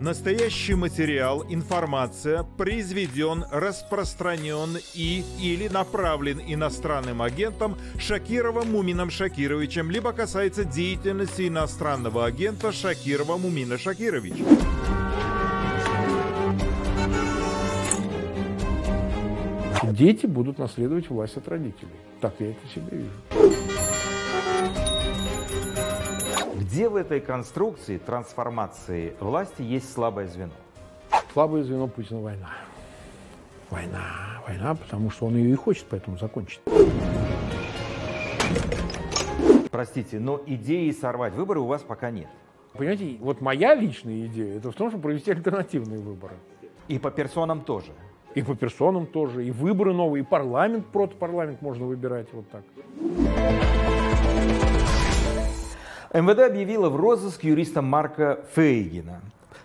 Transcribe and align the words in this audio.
Настоящий 0.00 0.74
материал, 0.74 1.44
информация 1.48 2.42
произведен, 2.42 3.44
распространен 3.50 4.76
и 4.94 5.24
или 5.40 5.68
направлен 5.68 6.38
иностранным 6.46 7.22
агентом 7.22 7.76
Шакировым 7.98 8.72
Мумином 8.72 9.10
Шакировичем, 9.10 9.90
либо 9.90 10.12
касается 10.12 10.64
деятельности 10.64 11.48
иностранного 11.48 12.26
агента 12.26 12.72
Шакирова 12.72 13.38
Мумина 13.38 13.78
Шакировича. 13.78 14.44
Дети 19.82 20.26
будут 20.26 20.58
наследовать 20.58 21.08
власть 21.08 21.38
от 21.38 21.48
родителей. 21.48 21.88
Так 22.20 22.34
я 22.38 22.50
это 22.50 22.60
себе 22.74 22.98
вижу. 22.98 23.85
Где 26.76 26.90
в 26.90 26.96
этой 26.96 27.20
конструкции 27.22 27.96
трансформации 27.96 29.14
власти 29.18 29.62
есть 29.62 29.90
слабое 29.90 30.26
звено? 30.26 30.52
Слабое 31.32 31.62
звено 31.62 31.86
Путина– 31.88 32.20
война. 32.20 32.50
Война, 33.70 34.42
война, 34.46 34.74
потому 34.74 35.10
что 35.10 35.24
он 35.24 35.36
ее 35.36 35.52
и 35.52 35.54
хочет 35.54 35.86
поэтому 35.88 36.18
закончить. 36.18 36.60
Простите, 39.70 40.20
но 40.20 40.42
идеи 40.44 40.90
сорвать 40.90 41.32
выборы 41.32 41.60
у 41.60 41.64
вас 41.64 41.80
пока 41.80 42.10
нет. 42.10 42.28
Понимаете, 42.74 43.16
вот 43.20 43.40
моя 43.40 43.74
личная 43.74 44.26
идея– 44.26 44.56
это 44.58 44.70
в 44.70 44.74
том, 44.74 44.90
чтобы 44.90 45.04
провести 45.04 45.30
альтернативные 45.30 46.00
выборы. 46.00 46.34
И 46.88 46.98
по 46.98 47.10
персонам 47.10 47.62
тоже. 47.62 47.92
И 48.34 48.42
по 48.42 48.54
персонам 48.54 49.06
тоже, 49.06 49.46
и 49.46 49.50
выборы 49.50 49.94
новые, 49.94 50.24
и 50.24 50.26
парламент, 50.26 50.84
протопарламент 50.88 51.62
можно 51.62 51.86
выбирать 51.86 52.28
вот 52.34 52.44
так. 52.50 52.64
МВД 56.16 56.38
объявило 56.40 56.88
в 56.88 56.96
розыск 56.96 57.44
юриста 57.44 57.82
Марка 57.82 58.40
Фейгина. 58.54 59.20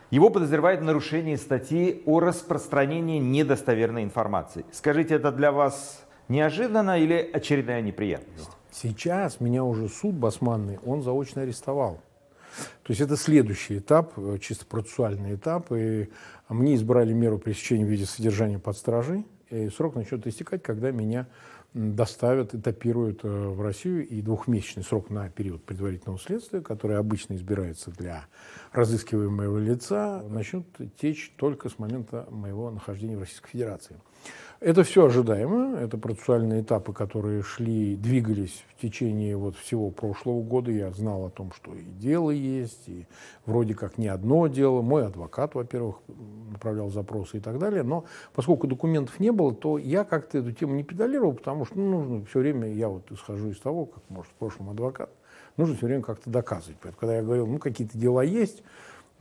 Его 0.10 0.30
подозревают 0.30 0.82
в 0.82 0.84
нарушении 0.84 1.38
статьи 1.38 2.04
о 2.06 2.20
распространении 2.20 3.20
недостоверной 3.20 4.04
информации. 4.04 4.66
Скажите, 4.74 5.16
это 5.16 5.32
для 5.32 5.54
вас 5.54 6.04
неожиданно 6.28 7.00
или 7.00 7.30
очередная 7.34 7.82
неприятность? 7.82 8.50
Сейчас 8.70 9.40
меня 9.40 9.64
уже 9.64 9.88
суд 9.88 10.14
басманный, 10.14 10.78
он 10.86 11.04
заочно 11.04 11.44
арестовал. 11.44 12.02
То 12.84 12.92
есть 12.92 13.00
это 13.00 13.16
следующий 13.16 13.78
этап, 13.78 14.12
э, 14.18 14.38
чисто 14.42 14.66
процессуальный 14.66 15.36
этап. 15.36 15.72
И 15.72 16.10
мне 16.50 16.76
избрали 16.76 17.14
меру 17.14 17.40
пресечения 17.40 17.86
в 17.86 17.88
виде 17.88 18.06
содержания 18.06 18.60
под 18.60 18.76
стражей. 18.76 19.26
И 19.50 19.70
срок 19.70 19.96
начнет 19.96 20.28
истекать, 20.28 20.64
когда 20.64 20.92
меня 20.92 21.28
доставят, 21.74 22.54
этапируют 22.54 23.24
э, 23.24 23.28
в 23.28 23.62
Россию, 23.62 24.08
и 24.08 24.22
двухмесячный 24.22 24.84
срок 24.84 25.10
на 25.10 25.30
период 25.30 25.64
предварительного 25.64 26.20
следствия, 26.20 26.62
который 26.62 26.98
обычно 26.98 27.36
избирается 27.36 27.92
для 27.92 28.26
разыскиваемого 28.74 29.58
лица, 29.58 30.24
начнет 30.30 30.66
течь 31.00 31.32
только 31.38 31.70
с 31.70 31.80
момента 31.80 32.28
моего 32.30 32.72
нахождения 32.72 33.16
в 33.16 33.22
Российской 33.22 33.50
Федерации. 33.50 33.98
Это 34.62 34.84
все 34.84 35.08
ожидаемо, 35.08 35.76
это 35.80 35.98
процессуальные 35.98 36.62
этапы, 36.62 36.94
которые 36.94 37.42
шли, 37.42 37.96
двигались 37.96 38.64
в 38.78 38.80
течение 38.80 39.36
вот 39.36 39.56
всего 39.56 39.90
прошлого 39.90 40.44
года. 40.44 40.70
Я 40.70 40.92
знал 40.92 41.26
о 41.26 41.32
том, 41.32 41.52
что 41.52 41.74
и 41.74 41.82
дело 41.82 42.30
есть, 42.30 42.88
и 42.88 43.08
вроде 43.48 43.74
как 43.74 43.98
не 43.98 44.08
одно 44.08 44.46
дело. 44.46 44.84
Мой 44.84 45.08
адвокат, 45.08 45.56
во-первых, 45.56 45.96
направлял 46.52 46.92
запросы 46.92 47.38
и 47.38 47.40
так 47.40 47.58
далее. 47.58 47.82
Но 47.82 48.06
поскольку 48.34 48.68
документов 48.68 49.20
не 49.20 49.32
было, 49.32 49.52
то 49.52 49.80
я 49.80 50.04
как-то 50.04 50.38
эту 50.38 50.52
тему 50.52 50.76
не 50.76 50.84
педалировал, 50.84 51.34
потому 51.34 51.66
что 51.66 51.80
ну, 51.80 52.04
нужно 52.04 52.26
все 52.26 52.38
время, 52.38 52.72
я 52.72 52.88
вот 52.88 53.12
исхожу 53.12 53.50
из 53.50 53.60
того, 53.60 53.88
как, 53.88 54.04
может, 54.10 54.32
в 54.32 54.36
прошлом 54.36 54.70
адвокат, 54.70 55.10
нужно 55.58 55.76
все 55.76 55.88
время 55.88 56.04
как-то 56.04 56.30
доказывать. 56.30 56.78
Поэтому, 56.84 57.00
когда 57.00 57.16
я 57.16 57.24
говорил, 57.24 57.48
ну, 57.48 57.58
какие-то 57.58 57.98
дела 57.98 58.22
есть, 58.22 58.62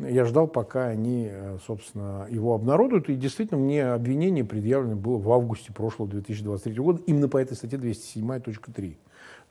я 0.08 0.24
ждал, 0.24 0.46
пока 0.46 0.86
они, 0.86 1.28
э, 1.30 1.58
собственно, 1.66 2.26
его 2.30 2.54
обнародуют. 2.54 3.08
И 3.08 3.16
действительно, 3.16 3.60
мне 3.60 3.86
обвинение 3.86 4.44
предъявлено 4.44 4.96
было 4.96 5.18
в 5.18 5.30
августе 5.30 5.72
прошлого 5.72 6.10
2023 6.10 6.82
года 6.82 7.02
именно 7.06 7.28
по 7.28 7.38
этой 7.38 7.54
статье 7.54 7.78
207.3. 7.78 8.96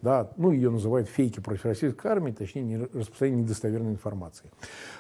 Да, 0.01 0.31
ну, 0.38 0.51
ее 0.51 0.69
называют 0.69 1.09
фейки 1.09 1.41
против 1.41 1.66
российской 1.66 2.07
армии, 2.07 2.31
точнее, 2.31 2.62
не 2.62 2.78
распространение 2.78 3.44
недостоверной 3.44 3.91
информации. 3.91 4.50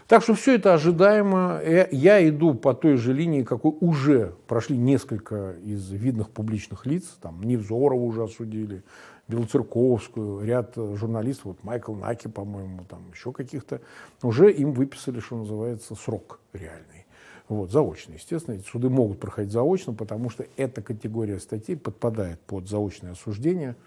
Так 0.07 0.23
что 0.23 0.33
все 0.33 0.55
это 0.55 0.73
ожидаемо. 0.73 1.61
Я, 1.65 1.87
я 1.89 2.27
иду 2.27 2.53
по 2.53 2.73
той 2.73 2.97
же 2.97 3.13
линии, 3.13 3.43
какой 3.43 3.73
уже 3.79 4.35
прошли 4.47 4.77
несколько 4.77 5.55
из 5.63 5.89
видных 5.89 6.29
публичных 6.31 6.85
лиц. 6.85 7.17
Там 7.21 7.41
Невзорова 7.43 8.01
уже 8.01 8.23
осудили, 8.23 8.83
Белоцерковскую, 9.29 10.43
ряд 10.45 10.73
журналистов, 10.75 11.45
вот 11.45 11.63
Майкл 11.63 11.93
Наки, 11.93 12.27
по-моему, 12.27 12.83
там 12.89 12.99
еще 13.13 13.31
каких-то, 13.31 13.79
уже 14.21 14.51
им 14.51 14.73
выписали, 14.73 15.19
что 15.19 15.37
называется, 15.37 15.95
срок 15.95 16.39
реальный. 16.51 17.05
Вот, 17.47 17.71
заочно, 17.71 18.13
естественно. 18.13 18.55
Эти 18.55 18.67
суды 18.67 18.89
могут 18.89 19.19
проходить 19.19 19.51
заочно, 19.51 19.93
потому 19.93 20.29
что 20.29 20.45
эта 20.57 20.81
категория 20.81 21.39
статей 21.39 21.77
подпадает 21.77 22.39
под 22.41 22.67
заочное 22.67 23.13
осуждение– 23.13 23.75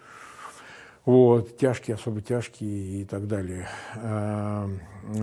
вот, 1.05 1.57
тяжкие, 1.57 1.95
особо 1.95 2.21
тяжкие 2.21 3.01
и 3.01 3.05
так 3.05 3.27
далее 3.27 3.67
э, 3.95 4.67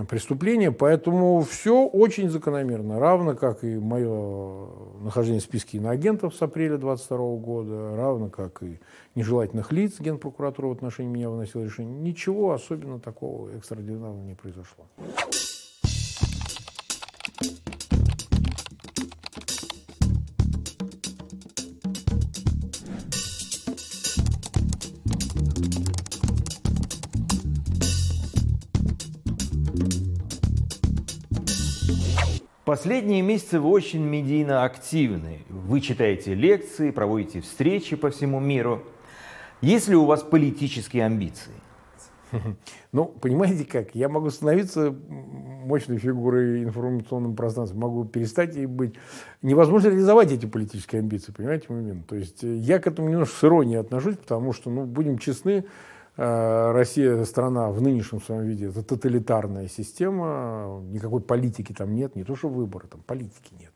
преступления. 0.07 0.71
Поэтому 0.71 1.41
все 1.41 1.85
очень 1.85 2.29
закономерно, 2.29 2.99
равно 2.99 3.35
как 3.35 3.63
и 3.63 3.79
мое 3.79 4.67
нахождение 5.01 5.41
в 5.41 5.43
списке 5.43 5.79
иноагентов 5.79 6.35
с 6.35 6.41
апреля 6.41 6.77
22 6.77 7.17
года, 7.37 7.95
равно 7.95 8.29
как 8.29 8.61
и 8.61 8.79
нежелательных 9.15 9.71
лиц 9.71 9.99
Генпрокуратура 9.99 10.67
в 10.67 10.71
отношении 10.71 11.11
меня 11.11 11.29
выносила 11.29 11.63
решение. 11.63 11.93
Ничего 11.93 12.51
особенно 12.51 12.99
такого 12.99 13.49
экстраординарного 13.49 14.23
не 14.23 14.35
произошло. 14.35 14.85
Последние 32.71 33.21
месяцы 33.21 33.59
вы 33.59 33.67
очень 33.67 34.01
медийно 34.01 34.63
активны. 34.63 35.41
Вы 35.49 35.81
читаете 35.81 36.35
лекции, 36.35 36.91
проводите 36.91 37.41
встречи 37.41 37.97
по 37.97 38.11
всему 38.11 38.39
миру. 38.39 38.83
Есть 39.59 39.89
ли 39.89 39.95
у 39.97 40.05
вас 40.05 40.23
политические 40.23 41.05
амбиции? 41.05 41.51
Ну, 42.93 43.07
понимаете 43.07 43.65
как, 43.65 43.93
я 43.93 44.07
могу 44.07 44.29
становиться 44.29 44.95
мощной 45.09 45.97
фигурой 45.97 46.63
информационном 46.63 47.35
пространстве, 47.35 47.77
могу 47.77 48.05
перестать 48.05 48.55
и 48.55 48.65
быть. 48.65 48.95
Невозможно 49.41 49.89
реализовать 49.89 50.31
эти 50.31 50.45
политические 50.45 50.99
амбиции, 50.99 51.33
понимаете 51.33 51.65
момент? 51.67 52.07
То 52.07 52.15
есть 52.15 52.41
э, 52.41 52.55
я 52.55 52.79
к 52.79 52.87
этому 52.87 53.09
немножко 53.09 53.35
с 53.35 53.43
иронией 53.43 53.81
отношусь, 53.81 54.15
потому 54.15 54.53
что, 54.53 54.69
ну, 54.69 54.85
будем 54.85 55.17
честны, 55.17 55.65
Россия 56.17 57.23
страна 57.23 57.71
в 57.71 57.81
нынешнем 57.81 58.21
своем 58.21 58.43
виде, 58.43 58.67
это 58.67 58.83
тоталитарная 58.83 59.67
система, 59.67 60.81
никакой 60.91 61.21
политики 61.21 61.73
там 61.73 61.95
нет, 61.95 62.15
не 62.15 62.23
то 62.23 62.35
что 62.35 62.49
выборы, 62.49 62.87
там 62.87 63.01
политики 63.01 63.53
нет. 63.59 63.71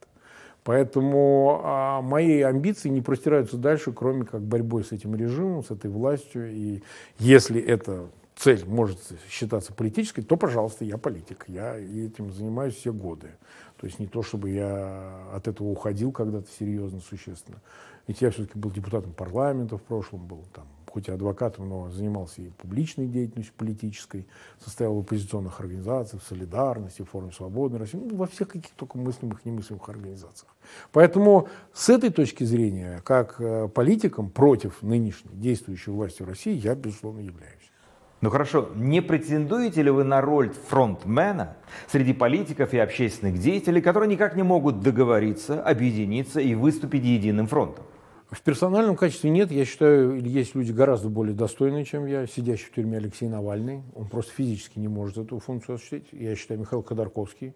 Поэтому 0.66 1.60
а, 1.62 2.02
мои 2.02 2.40
амбиции 2.42 2.88
не 2.88 3.00
простираются 3.00 3.56
дальше, 3.56 3.92
кроме 3.92 4.24
как 4.24 4.42
борьбой 4.42 4.82
с 4.82 4.90
этим 4.90 5.14
режимом, 5.14 5.62
с 5.62 5.70
этой 5.70 5.88
властью. 5.88 6.52
И 6.52 6.82
если 7.20 7.60
эта 7.60 8.06
цель 8.34 8.64
может 8.66 8.98
считаться 9.30 9.72
политической, 9.72 10.22
то, 10.22 10.36
пожалуйста, 10.36 10.84
я 10.84 10.98
политик. 10.98 11.44
Я 11.46 11.76
этим 11.78 12.32
занимаюсь 12.32 12.74
все 12.74 12.92
годы. 12.92 13.28
То 13.76 13.86
есть 13.86 14.00
не 14.00 14.08
то, 14.08 14.24
чтобы 14.24 14.50
я 14.50 15.28
от 15.32 15.46
этого 15.46 15.68
уходил 15.68 16.10
когда-то 16.10 16.48
серьезно, 16.58 16.98
существенно. 16.98 17.60
Ведь 18.08 18.20
я 18.20 18.30
все-таки 18.30 18.58
был 18.58 18.72
депутатом 18.72 19.12
парламента 19.12 19.78
в 19.78 19.82
прошлом, 19.82 20.26
был 20.26 20.42
там 20.52 20.66
хоть 20.96 21.08
и 21.08 21.12
адвокатом, 21.12 21.68
но 21.68 21.90
занимался 21.90 22.40
и 22.40 22.48
публичной 22.48 23.06
деятельностью 23.06 23.52
политической, 23.58 24.26
состоял 24.64 24.94
в 24.94 25.00
оппозиционных 25.00 25.60
организациях, 25.60 26.22
в 26.22 26.26
«Солидарности», 26.26 27.02
в 27.02 27.10
«Форуме 27.10 27.32
Свободной 27.32 27.80
России», 27.80 27.98
ну, 27.98 28.16
во 28.16 28.26
всех 28.26 28.48
каких 28.48 28.70
только 28.70 28.96
мыслимых 28.96 29.42
и 29.44 29.50
немыслимых 29.50 29.86
организациях. 29.90 30.56
Поэтому 30.92 31.48
с 31.74 31.90
этой 31.90 32.08
точки 32.08 32.44
зрения, 32.44 33.02
как 33.04 33.38
э, 33.42 33.68
политиком 33.68 34.30
против 34.30 34.80
нынешней 34.80 35.34
действующей 35.34 35.92
власти 35.92 36.22
в 36.22 36.28
России, 36.28 36.54
я, 36.54 36.74
безусловно, 36.74 37.20
являюсь. 37.20 37.70
Ну 38.22 38.30
хорошо, 38.30 38.70
не 38.74 39.02
претендуете 39.02 39.82
ли 39.82 39.90
вы 39.90 40.02
на 40.04 40.22
роль 40.22 40.50
фронтмена 40.68 41.58
среди 41.88 42.14
политиков 42.14 42.72
и 42.72 42.78
общественных 42.78 43.38
деятелей, 43.38 43.82
которые 43.82 44.08
никак 44.08 44.34
не 44.34 44.42
могут 44.42 44.80
договориться, 44.80 45.62
объединиться 45.62 46.40
и 46.40 46.54
выступить 46.54 47.04
единым 47.04 47.48
фронтом? 47.48 47.84
В 48.36 48.42
персональном 48.42 48.96
качестве 48.96 49.30
нет. 49.30 49.50
Я 49.50 49.64
считаю, 49.64 50.22
есть 50.22 50.54
люди 50.54 50.70
гораздо 50.70 51.08
более 51.08 51.34
достойные, 51.34 51.86
чем 51.86 52.04
я. 52.04 52.26
Сидящий 52.26 52.66
в 52.66 52.74
тюрьме 52.74 52.98
Алексей 52.98 53.30
Навальный. 53.30 53.82
Он 53.94 54.06
просто 54.08 54.30
физически 54.32 54.78
не 54.78 54.88
может 54.88 55.16
эту 55.16 55.38
функцию 55.38 55.76
осуществить. 55.76 56.08
Я 56.12 56.36
считаю, 56.36 56.60
Михаил 56.60 56.82
Ходорковский 56.82 57.54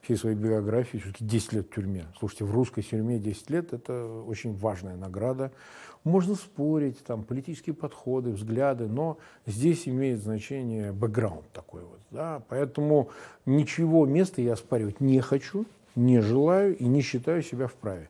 всей 0.00 0.16
своей 0.16 0.34
биографии, 0.34 0.96
все-таки 0.96 1.22
10 1.26 1.52
лет 1.52 1.66
в 1.66 1.74
тюрьме. 1.74 2.06
Слушайте, 2.18 2.46
в 2.46 2.54
русской 2.54 2.80
тюрьме 2.80 3.18
10 3.18 3.50
лет– 3.50 3.72
это 3.74 4.06
очень 4.26 4.56
важная 4.56 4.96
награда. 4.96 5.52
Можно 6.02 6.34
спорить, 6.34 7.04
там, 7.04 7.24
политические 7.24 7.74
подходы, 7.74 8.30
взгляды, 8.30 8.88
но 8.88 9.18
здесь 9.46 9.86
имеет 9.86 10.22
значение 10.22 10.92
бэкграунд 10.92 11.44
такой 11.52 11.82
вот. 11.82 12.00
Да? 12.10 12.42
Поэтому 12.48 13.10
ничего 13.44 14.06
места 14.06 14.40
я 14.40 14.54
оспаривать 14.54 15.00
не 15.00 15.20
хочу, 15.20 15.66
не 15.94 16.20
желаю 16.20 16.74
и 16.74 16.84
не 16.84 17.02
считаю 17.02 17.42
себя 17.42 17.66
вправе. 17.66 18.08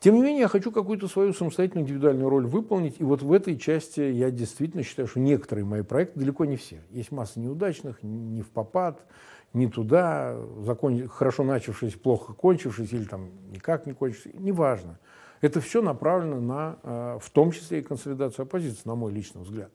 Тем 0.00 0.14
не 0.14 0.22
менее, 0.22 0.40
я 0.40 0.48
хочу 0.48 0.72
какую-то 0.72 1.08
свою 1.08 1.34
самостоятельную 1.34 1.84
индивидуальную 1.84 2.30
роль 2.30 2.46
выполнить. 2.46 2.96
И 2.98 3.04
вот 3.04 3.20
в 3.20 3.30
этой 3.34 3.58
части 3.58 4.00
я 4.00 4.30
действительно 4.30 4.82
считаю, 4.82 5.06
что 5.06 5.20
некоторые 5.20 5.66
мои 5.66 5.82
проекты, 5.82 6.18
далеко 6.18 6.46
не 6.46 6.56
все. 6.56 6.80
Есть 6.90 7.12
масса 7.12 7.38
неудачных, 7.38 8.02
не 8.02 8.40
в 8.40 8.48
попад, 8.48 9.04
не 9.52 9.66
туда, 9.66 10.38
закон... 10.64 11.06
хорошо 11.08 11.44
начавшись, 11.44 11.96
плохо 11.96 12.32
кончившись, 12.32 12.94
или 12.94 13.04
там 13.04 13.28
никак 13.50 13.84
не 13.84 13.92
кончившись, 13.92 14.32
неважно. 14.34 14.98
Это 15.42 15.60
все 15.60 15.82
направлено 15.82 16.40
на, 16.40 16.78
э, 16.82 17.18
в 17.20 17.28
том 17.30 17.50
числе 17.50 17.80
и 17.80 17.82
консолидацию 17.82 18.44
оппозиции, 18.44 18.82
на 18.86 18.94
мой 18.94 19.12
личный 19.12 19.42
взгляд. 19.42 19.70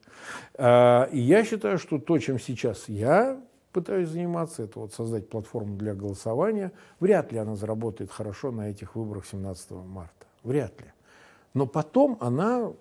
Э, 0.55 1.07
и 1.11 1.19
я 1.19 1.43
считаю, 1.43 1.77
что 1.77 1.99
то, 1.99 2.17
чем 2.17 2.39
сейчас 2.39 2.89
я 2.89 3.39
пытаюсь 3.75 4.07
заниматься, 4.07 4.63
это 4.63 4.79
вот 4.79 4.93
создать 4.93 5.27
платформу 5.27 5.75
для 5.75 5.93
голосования. 5.93 6.71
Вряд 7.01 7.33
ли 7.33 7.37
она 7.37 7.57
заработает 7.57 8.09
хорошо 8.09 8.51
на 8.51 8.69
этих 8.69 8.95
выборах 8.95 9.25
17 9.25 9.71
марта. 9.71 10.25
Вряд 10.43 10.79
ли. 10.79 10.87
Но 11.53 11.67
потом 11.67 12.17
она 12.21 12.71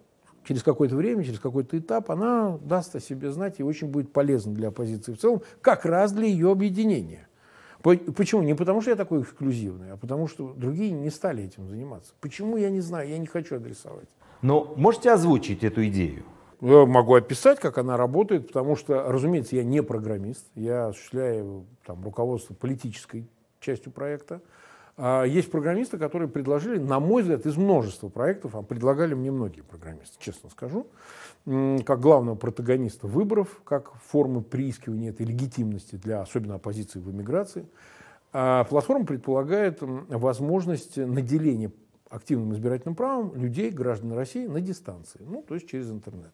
через 0.45 0.63
какое-то 0.63 0.95
время, 0.95 1.25
через 1.25 1.41
какой-то 1.41 1.77
этап, 1.77 2.13
она 2.13 2.59
даст 2.59 2.95
о 2.95 3.01
себе 3.01 3.33
знать 3.33 3.59
и 3.59 3.65
очень 3.65 3.89
будет 3.89 4.13
полезна 4.13 4.55
для 4.55 4.69
оппозиции 4.69 5.15
в 5.15 5.19
целом, 5.19 5.43
как 5.61 5.85
раз 5.85 6.13
для 6.13 6.27
ее 6.27 6.53
объединения. 6.53 7.27
Почему? 7.83 8.43
Не 8.43 8.55
потому, 8.55 8.81
что 8.81 8.91
я 8.91 8.97
такой 8.97 9.23
эксклюзивный, 9.23 9.93
а 9.93 9.97
потому, 9.97 10.29
что 10.29 10.55
другие 10.55 10.93
не 10.93 11.11
стали 11.11 11.43
этим 11.43 11.69
заниматься. 11.69 12.13
Почему, 12.21 12.57
я 12.57 12.71
не 12.71 12.81
знаю, 12.81 13.09
я 13.09 13.19
не 13.19 13.27
хочу 13.27 13.57
адресовать. 13.57 14.09
Но 14.43 14.73
можете 14.77 15.11
озвучить 15.11 15.65
эту 15.65 15.85
идею? 15.89 16.23
Могу 16.61 17.15
описать, 17.15 17.61
как 17.61 17.79
она 17.79 17.97
работает, 17.97 18.47
потому 18.49 18.77
что, 18.77 19.05
разумеется, 19.11 19.57
я 19.57 19.65
не 19.65 19.83
программист, 19.83 20.47
я 20.55 20.89
осуществляю 20.89 21.67
там, 21.85 22.03
руководство 22.05 22.55
политической 22.55 23.29
частью 23.61 23.93
проекта. 23.93 24.41
А 24.97 25.25
есть 25.25 25.51
программисты, 25.51 25.99
которые 25.99 26.29
предложили, 26.29 26.79
на 26.79 27.01
мой 27.01 27.23
взгляд, 27.23 27.47
из 27.47 27.57
множества 27.57 28.09
проектов, 28.09 28.55
а 28.55 28.63
предлагали 28.63 29.15
мне 29.15 29.33
многие 29.33 29.63
программисты, 29.63 30.17
честно 30.21 30.51
скажу, 30.51 30.87
как 31.45 32.01
главного 32.01 32.37
протагониста 32.37 33.09
выборов, 33.09 33.61
как 33.65 33.93
формы 33.95 34.41
приискивания 34.41 35.11
этой 35.11 35.27
легитимности 35.27 35.97
для 35.97 36.21
особенно 36.21 36.55
оппозиции 36.55 37.01
в 37.01 37.11
эмиграции. 37.11 37.67
А 38.33 38.65
платформа 38.65 39.05
предполагает 39.05 39.79
возможность 39.81 40.97
наделения 40.97 41.73
активным 42.15 42.55
избирательным 42.55 42.95
правом 42.95 43.35
людей, 43.35 43.71
граждан 43.71 44.13
России, 44.13 44.47
на 44.47 44.61
дистанции, 44.61 45.21
ну, 45.27 45.43
то 45.43 45.55
есть 45.55 45.69
через 45.69 45.91
интернет. 45.91 46.33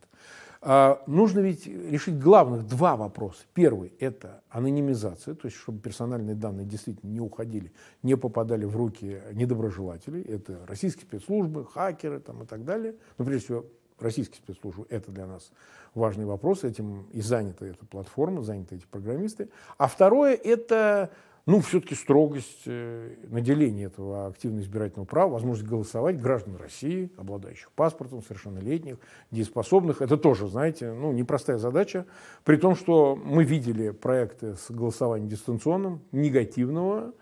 А, 0.62 1.02
нужно 1.06 1.40
ведь 1.40 1.66
решить 1.66 2.18
главных 2.18 2.66
два 2.66 2.96
вопроса. 2.96 3.42
Первый– 3.54 3.94
это 3.98 4.42
анонимизация, 4.50 5.34
то 5.34 5.46
есть 5.46 5.56
чтобы 5.56 5.80
персональные 5.80 6.34
данные 6.34 6.66
действительно 6.66 7.10
не 7.10 7.20
уходили, 7.20 7.72
не 8.02 8.14
попадали 8.16 8.66
в 8.66 8.76
руки 8.76 9.22
недоброжелателей. 9.32 10.20
Это 10.20 10.58
российские 10.66 11.04
спецслужбы, 11.04 11.64
хакеры 11.64 12.20
там, 12.20 12.42
и 12.42 12.46
так 12.46 12.64
далее. 12.66 12.94
Но 13.16 13.24
прежде 13.24 13.44
всего 13.46 13.64
российские 13.98 14.36
спецслужбы– 14.36 14.86
это 14.90 15.10
для 15.10 15.26
нас 15.26 15.50
важный 15.94 16.26
вопрос. 16.26 16.64
Этим 16.64 17.06
и 17.12 17.22
занята 17.22 17.64
эта 17.64 17.86
платформа, 17.86 18.42
заняты 18.42 18.76
эти 18.76 18.86
программисты. 18.86 19.48
А 19.78 19.86
второе– 19.86 20.34
это 20.44 21.10
ну, 21.46 21.60
все-таки 21.60 21.94
строгость 21.94 22.62
э, 22.66 23.16
наделения 23.28 23.84
этого 23.84 24.26
активно 24.26 24.60
избирательного 24.60 25.06
права, 25.06 25.32
возможность 25.32 25.68
голосовать 25.68 26.20
граждан 26.20 26.56
России, 26.56 27.10
обладающих 27.16 27.70
паспортом, 27.72 28.22
совершеннолетних, 28.22 28.98
дееспособных. 29.30 30.02
Это 30.02 30.16
тоже, 30.16 30.48
знаете, 30.48 30.92
ну, 30.92 31.12
непростая 31.12 31.58
задача. 31.58 32.06
При 32.44 32.56
том, 32.56 32.76
что 32.76 33.16
мы 33.16 33.44
видели 33.44 33.90
проекты 33.90 34.56
с 34.56 34.70
голосованием 34.70 35.28
дистанционным 35.28 36.02
негативного 36.12 37.12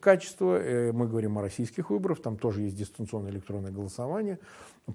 качества. 0.00 0.58
Э, 0.60 0.92
мы 0.92 1.06
говорим 1.06 1.38
о 1.38 1.42
российских 1.42 1.90
выборах, 1.90 2.20
там 2.20 2.36
тоже 2.36 2.62
есть 2.62 2.76
дистанционное 2.76 3.30
электронное 3.30 3.70
голосование, 3.70 4.38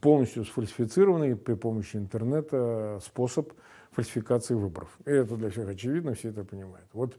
полностью 0.02 0.46
сфальсифицированный 0.46 1.36
при 1.36 1.56
помощи 1.56 1.98
интернета 1.98 3.00
способ 3.04 3.52
фальсификации 3.94 4.56
выборов. 4.56 4.98
И 5.06 5.12
это 5.12 5.36
для 5.36 5.50
всех 5.50 5.70
очевидно, 5.70 6.14
все 6.14 6.30
это 6.30 6.44
понимают. 6.44 6.88
Вот 6.94 7.18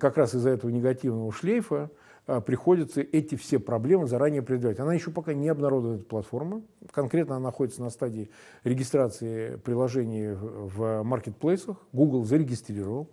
как 0.00 0.16
раз 0.16 0.34
из-за 0.34 0.50
этого 0.50 0.70
негативного 0.70 1.32
шлейфа 1.32 1.90
а, 2.28 2.40
приходится 2.42 3.00
эти 3.00 3.36
все 3.36 3.58
проблемы 3.58 4.06
заранее 4.06 4.42
предвидеть. 4.42 4.78
Она 4.80 4.92
еще 4.92 5.10
пока 5.10 5.32
не 5.32 5.48
обнародована, 5.48 5.98
платформа. 5.98 6.62
Конкретно 6.92 7.36
она 7.36 7.46
находится 7.46 7.82
на 7.82 7.90
стадии 7.90 8.30
регистрации 8.64 9.56
приложений 9.56 10.34
в 10.34 11.02
маркетплейсах. 11.02 11.78
Google 11.92 12.24
зарегистрировал 12.24 13.08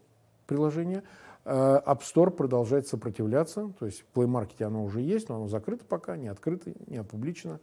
приложение. 0.47 1.03
А, 1.45 1.81
App 1.85 2.01
Store 2.01 2.29
продолжает 2.29 2.87
сопротивляться. 2.87 3.71
То 3.79 3.85
есть 3.85 4.03
в 4.03 4.17
Play 4.17 4.27
Market 4.27 4.63
оно 4.63 4.83
уже 4.83 4.99
есть, 4.99 5.29
но 5.29 5.37
оно 5.37 5.47
закрыто 5.47 5.85
пока, 5.85 6.17
не 6.17 6.27
открыто, 6.27 6.73
не 6.87 6.97
опубличено. 6.97 7.61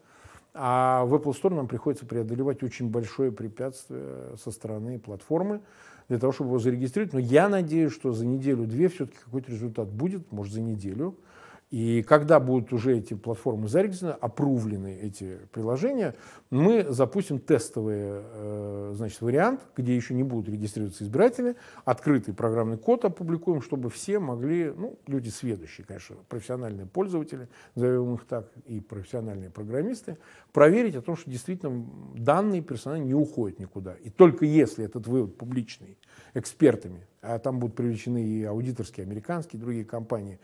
А 0.55 1.05
в 1.05 1.15
Apple 1.15 1.33
Store 1.33 1.55
нам 1.55 1.67
приходится 1.67 2.05
преодолевать 2.05 2.63
очень 2.63 2.91
большое 2.91 3.33
препятствие 3.33 4.37
со 4.37 4.51
стороны 4.51 4.99
платформы 4.99 5.61
для 6.09 6.19
того, 6.19 6.33
чтобы 6.33 6.51
его 6.51 6.59
зарегистрировать. 6.59 7.15
Но 7.15 7.19
я 7.19 7.49
надеюсь, 7.49 7.93
что 7.93 8.13
за 8.13 8.27
неделю-две 8.27 8.89
все-таки 8.89 9.19
какой-то 9.25 9.51
результат 9.51 9.89
будет, 9.89 10.31
может, 10.31 10.53
за 10.53 10.61
неделю. 10.61 11.17
И 11.73 12.03
когда 12.03 12.39
будут 12.39 12.71
уже 12.75 12.99
эти 12.99 13.15
платформы 13.15 13.67
зарегистрированы, 13.67 14.19
опрувлены 14.21 14.99
эти 15.01 15.39
приложения, 15.53 16.15
мы 16.51 16.85
запустим 16.91 17.39
тестовый 17.39 17.97
э, 17.99 18.93
значит, 18.95 19.23
вариант, 19.23 19.61
где 19.75 19.97
еще 19.97 20.13
не 20.13 20.23
будут 20.23 20.51
регистрироваться 20.51 21.03
избиратели, 21.03 21.57
открытый 21.87 22.35
программный 22.35 22.77
код 22.77 23.07
опубликуем, 23.07 23.63
чтобы 23.63 23.89
все 23.89 24.19
могли, 24.19 24.71
ну, 24.77 24.99
люди 25.07 25.31
сведущие, 25.31 25.87
конечно, 25.87 26.17
профессиональные 26.29 26.87
пользователи, 26.87 27.49
назовем 27.75 28.17
их 28.17 28.27
так, 28.27 28.51
и 28.67 28.81
профессиональные 28.81 29.49
программисты, 29.49 30.19
проверить 30.53 30.95
о 30.95 31.01
том, 31.01 31.17
что 31.17 31.31
действительно 31.31 31.87
данные 32.15 32.61
персонально 32.61 33.05
не 33.05 33.15
уходят 33.15 33.59
никуда. 33.59 33.95
И 33.95 34.11
только 34.11 34.45
если 34.45 34.85
этот 34.85 35.07
вывод 35.07 35.39
публичный 35.39 35.97
экспертами, 36.35 37.07
а 37.23 37.39
там 37.39 37.59
будут 37.59 37.77
привлечены 37.77 38.23
и 38.23 38.45
аудиторские, 38.45 39.05
американские, 39.05 39.59
другие 39.59 39.87
компании, 39.87 40.39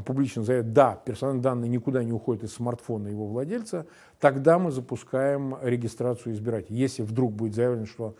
публично 0.00 0.42
заявят, 0.42 0.72
да, 0.72 1.00
персональные 1.04 1.42
данные 1.42 1.68
никуда 1.68 2.02
не 2.02 2.12
уходят 2.12 2.44
из 2.44 2.54
смартфона 2.54 3.08
его 3.08 3.26
владельца, 3.26 3.86
тогда 4.20 4.58
мы 4.58 4.70
запускаем 4.70 5.56
регистрацию 5.62 6.34
избирателей. 6.34 6.78
Если 6.78 7.02
вдруг 7.02 7.32
будет 7.32 7.54
заявлено, 7.54 7.86
что 7.86 8.16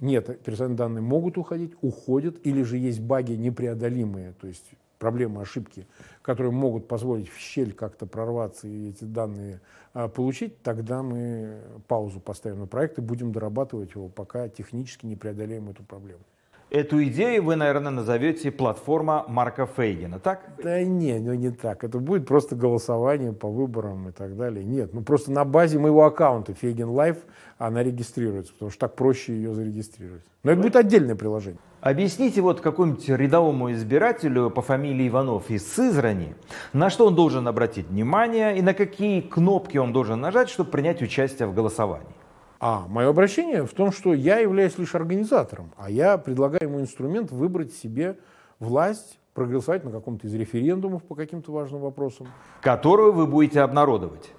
нет, 0.00 0.42
персональные 0.42 0.78
данные 0.78 1.02
могут 1.02 1.36
уходить, 1.38 1.72
уходят, 1.82 2.38
или 2.44 2.62
же 2.62 2.78
есть 2.78 3.00
баги 3.00 3.32
непреодолимые, 3.32 4.32
то 4.40 4.46
есть 4.46 4.64
проблемы, 4.98 5.42
ошибки, 5.42 5.86
которые 6.22 6.52
могут 6.52 6.88
позволить 6.88 7.28
в 7.28 7.38
щель 7.38 7.72
как-то 7.72 8.06
прорваться 8.06 8.66
и 8.66 8.90
эти 8.90 9.04
данные 9.04 9.60
а, 9.92 10.08
получить, 10.08 10.62
тогда 10.62 11.02
мы 11.02 11.60
паузу 11.86 12.20
поставим 12.20 12.60
на 12.60 12.66
проект 12.66 12.98
и 12.98 13.02
будем 13.02 13.32
дорабатывать 13.32 13.94
его, 13.94 14.08
пока 14.08 14.48
технически 14.48 15.06
не 15.06 15.16
преодолеем 15.16 15.68
эту 15.68 15.84
проблему. 15.84 16.22
Эту 16.70 17.02
идею 17.04 17.44
вы, 17.44 17.56
наверное, 17.56 17.90
назовете 17.90 18.50
платформа 18.50 19.24
Марка 19.26 19.64
Фейгина, 19.64 20.18
так? 20.18 20.42
Да 20.62 20.82
нет, 20.82 21.22
ну 21.22 21.32
не 21.32 21.50
так. 21.50 21.82
Это 21.82 21.98
будет 21.98 22.26
просто 22.26 22.56
голосование 22.56 23.32
по 23.32 23.48
выборам 23.48 24.10
и 24.10 24.12
так 24.12 24.36
далее. 24.36 24.62
Нет, 24.62 24.92
ну 24.92 25.00
просто 25.00 25.32
на 25.32 25.46
базе 25.46 25.78
моего 25.78 26.04
аккаунта 26.04 26.52
Фейгин 26.52 26.90
Live 26.90 27.16
она 27.56 27.82
регистрируется, 27.82 28.52
потому 28.52 28.70
что 28.70 28.80
так 28.80 28.96
проще 28.96 29.32
ее 29.32 29.54
зарегистрировать. 29.54 30.22
Но 30.42 30.52
это 30.52 30.60
будет 30.60 30.76
отдельное 30.76 31.16
приложение. 31.16 31.58
Объясните 31.80 32.42
вот 32.42 32.60
какому-нибудь 32.60 33.08
рядовому 33.08 33.72
избирателю 33.72 34.50
по 34.50 34.60
фамилии 34.60 35.08
Иванов 35.08 35.48
из 35.48 35.66
Сызрани, 35.72 36.34
на 36.74 36.90
что 36.90 37.06
он 37.06 37.14
должен 37.14 37.48
обратить 37.48 37.88
внимание 37.88 38.58
и 38.58 38.60
на 38.60 38.74
какие 38.74 39.22
кнопки 39.22 39.78
он 39.78 39.94
должен 39.94 40.20
нажать, 40.20 40.50
чтобы 40.50 40.70
принять 40.70 41.00
участие 41.00 41.48
в 41.48 41.54
голосовании. 41.54 42.12
А 42.60 42.86
мое 42.88 43.08
обращение 43.08 43.64
в 43.64 43.72
том, 43.72 43.92
что 43.92 44.12
я 44.14 44.38
являюсь 44.38 44.78
лишь 44.78 44.94
организатором, 44.94 45.72
а 45.76 45.90
я 45.90 46.18
предлагаю 46.18 46.64
ему 46.64 46.80
инструмент 46.80 47.30
выбрать 47.30 47.72
себе 47.72 48.18
власть, 48.58 49.18
проголосовать 49.32 49.84
на 49.84 49.92
каком-то 49.92 50.26
из 50.26 50.34
референдумов 50.34 51.04
по 51.04 51.14
каким-то 51.14 51.52
важным 51.52 51.80
вопросам. 51.80 52.26
Которую 52.60 53.12
вы 53.12 53.28
будете 53.28 53.60
обнародовать. 53.60 54.32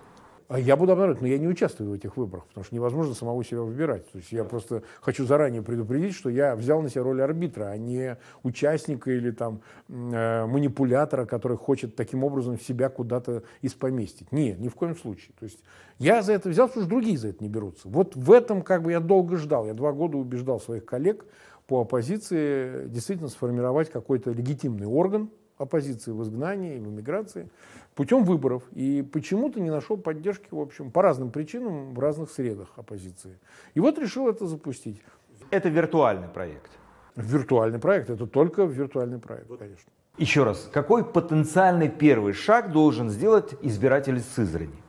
А 0.50 0.60
я 0.60 0.76
буду 0.76 0.94
обнародовать, 0.94 1.22
но 1.22 1.28
я 1.28 1.38
не 1.38 1.48
участвую 1.48 1.92
в 1.92 1.94
этих 1.94 2.18
выборах, 2.18 2.48
потому 2.48 2.64
что 2.64 2.74
невозможно 2.74 3.14
самого 3.14 3.44
себя 3.44 3.62
выбирать. 3.62 4.12
То 4.12 4.18
есть 4.18 4.32
я 4.32 4.44
просто 4.44 4.82
хочу 5.00 5.24
заранее 5.28 5.62
предупредить, 5.62 6.16
что 6.16 6.28
я 6.28 6.56
взял 6.56 6.82
на 6.82 6.90
себя 6.90 7.04
роль 7.04 7.22
арбитра, 7.22 7.66
а 7.66 7.78
не 7.78 8.18
участника 8.42 9.12
или 9.12 9.30
там 9.30 9.62
э, 9.88 10.48
манипулятора, 10.48 11.28
который 11.28 11.56
хочет 11.56 11.96
таким 11.96 12.24
образом 12.24 12.60
себя 12.60 12.90
куда-то 12.90 13.44
испоместить. 13.62 14.32
Нет, 14.32 14.60
ни 14.60 14.70
в 14.70 14.74
коем 14.74 14.96
случае. 14.96 15.36
То 15.40 15.46
есть 15.46 15.60
я 16.00 16.24
за 16.24 16.34
это 16.34 16.50
взял, 16.50 16.68
потому 16.68 16.84
что 16.84 16.90
другие 16.90 17.20
за 17.20 17.28
это 17.28 17.44
не 17.44 17.50
берутся. 17.50 17.88
Вот 17.88 18.16
в 18.16 18.32
этом 18.32 18.64
как 18.64 18.82
бы 18.82 18.90
я 18.90 19.02
долго 19.02 19.38
ждал. 19.38 19.68
Я 19.68 19.76
два 19.76 19.92
года 19.92 20.18
убеждал 20.18 20.60
своих 20.60 20.84
коллег 20.84 21.26
по 21.68 21.82
оппозиции 21.82 22.88
действительно 22.88 23.30
сформировать 23.30 23.92
какой-то 23.92 24.32
легитимный 24.32 24.88
орган, 24.88 25.30
оппозиции 25.60 26.12
в 26.12 26.24
изгнании 26.24 26.78
и 26.78 26.80
в 26.80 26.90
эмиграции 26.90 27.50
путем 27.94 28.24
выборов. 28.24 28.64
И 28.74 29.04
почему-то 29.04 29.60
не 29.60 29.70
нашел 29.70 29.98
поддержки, 29.98 30.48
в 30.50 30.60
общем, 30.60 30.90
по 30.90 31.04
разным 31.04 31.30
причинам 31.30 31.94
в 31.94 32.00
разных 32.00 32.32
средах 32.32 32.70
оппозиции. 32.78 33.38
И 33.76 33.80
вот 33.80 34.00
решил 34.00 34.28
это 34.28 34.48
запустить. 34.48 35.02
Это 35.52 35.70
виртуальный 35.70 36.30
проект. 36.30 36.72
Виртуальный 37.16 37.80
проект. 37.80 38.10
Это 38.10 38.26
только 38.26 38.64
виртуальный 38.64 39.20
проект, 39.20 39.48
конечно. 39.48 39.92
Еще 40.18 40.44
раз, 40.44 40.70
какой 40.74 41.06
потенциальный 41.06 41.90
первый 41.90 42.34
шаг 42.34 42.72
должен 42.72 43.10
сделать 43.10 43.54
избиратель 43.62 44.20
Сызрани? 44.20 44.82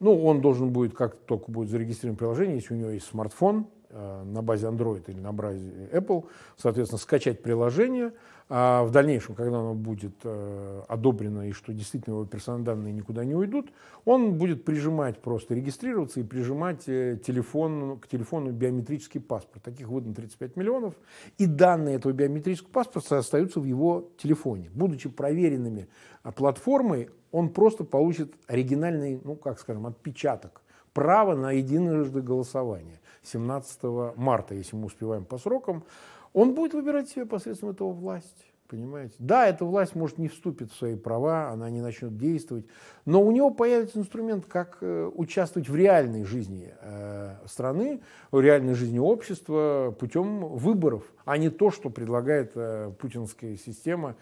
Ну, 0.00 0.24
он 0.24 0.40
должен 0.40 0.70
будет, 0.70 0.94
как 0.94 1.14
только 1.14 1.50
будет 1.50 1.70
зарегистрирован 1.70 2.16
приложение, 2.16 2.56
если 2.56 2.74
у 2.74 2.76
него 2.76 2.90
есть 2.90 3.06
смартфон, 3.06 3.66
Э, 3.94 4.22
на 4.24 4.40
базе 4.40 4.68
Android 4.68 5.04
или 5.08 5.20
на 5.20 5.32
базе 5.32 5.70
Apple, 5.92 6.24
соответственно, 6.56 6.98
скачать 6.98 7.42
приложение, 7.42 8.14
а 8.48 8.84
в 8.84 8.90
дальнейшем, 8.90 9.34
когда 9.34 9.58
оно 9.58 9.74
будет 9.74 10.14
э, 10.24 10.82
одобрено 10.88 11.48
и 11.48 11.52
что 11.52 11.72
действительно 11.72 12.14
его 12.14 12.24
персональные 12.26 12.66
данные 12.66 12.92
никуда 12.92 13.24
не 13.24 13.34
уйдут, 13.34 13.70
он 14.04 14.34
будет 14.34 14.64
прижимать 14.64 15.20
просто, 15.20 15.54
регистрироваться 15.54 16.20
и 16.20 16.22
прижимать 16.22 16.88
э, 16.88 17.18
телефон, 17.24 17.98
к 17.98 18.08
телефону 18.08 18.50
биометрический 18.52 19.20
паспорт. 19.20 19.62
Таких 19.62 19.88
выдано 19.88 20.14
35 20.14 20.56
миллионов, 20.56 20.94
и 21.38 21.46
данные 21.46 21.96
этого 21.96 22.12
биометрического 22.12 22.72
паспорта 22.72 23.18
остаются 23.18 23.60
в 23.60 23.64
его 23.64 24.10
телефоне. 24.18 24.70
Будучи 24.74 25.08
проверенными 25.08 25.88
платформой, 26.36 27.10
он 27.30 27.48
просто 27.48 27.84
получит 27.84 28.34
оригинальный, 28.46 29.20
ну, 29.24 29.36
как 29.36 29.58
скажем, 29.58 29.86
отпечаток, 29.86 30.62
право 30.92 31.34
на 31.34 31.52
единожды 31.52 32.20
голосование. 32.20 33.00
17 33.24 33.82
марта, 34.16 34.54
если 34.54 34.76
мы 34.76 34.86
успеваем 34.86 35.24
по 35.24 35.38
срокам, 35.38 35.84
он 36.32 36.54
будет 36.54 36.74
выбирать 36.74 37.08
себе 37.08 37.26
посредством 37.26 37.70
этого 37.70 37.92
власть. 37.92 38.46
Понимаете? 38.72 39.14
Да, 39.18 39.46
эта 39.46 39.66
власть, 39.66 39.94
может, 39.94 40.16
не 40.16 40.28
вступит 40.28 40.72
в 40.72 40.74
свои 40.74 40.96
права, 40.96 41.50
она 41.50 41.68
не 41.68 41.82
начнет 41.82 42.16
действовать, 42.16 42.64
но 43.04 43.22
у 43.22 43.30
него 43.30 43.50
появится 43.50 43.98
инструмент, 43.98 44.46
как 44.46 44.78
э, 44.80 45.10
участвовать 45.14 45.68
в 45.68 45.76
реальной 45.76 46.24
жизни 46.24 46.72
э, 46.80 47.34
страны, 47.44 48.00
в 48.30 48.40
реальной 48.40 48.72
жизни 48.72 48.98
общества 48.98 49.94
путем 50.00 50.46
выборов, 50.46 51.04
а 51.26 51.36
не 51.36 51.50
то, 51.50 51.70
что 51.70 51.90
предлагает 51.90 52.52
э, 52.54 52.90
путинская 52.98 53.58
система, 53.58 54.16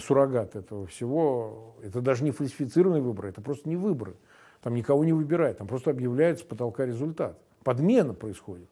суррогат 0.00 0.56
этого 0.56 0.84
всего. 0.88 1.76
Это 1.84 2.00
даже 2.00 2.24
не 2.24 2.32
фальсифицированные 2.32 3.02
выборы, 3.02 3.28
это 3.28 3.40
просто 3.40 3.68
не 3.68 3.76
выборы. 3.76 4.16
Там 4.62 4.74
никого 4.74 5.04
не 5.04 5.12
выбирают, 5.12 5.58
там 5.58 5.68
просто 5.68 5.92
объявляется 5.92 6.44
потолка 6.44 6.86
результат 6.86 7.38
подмена 7.64 8.14
происходит. 8.14 8.68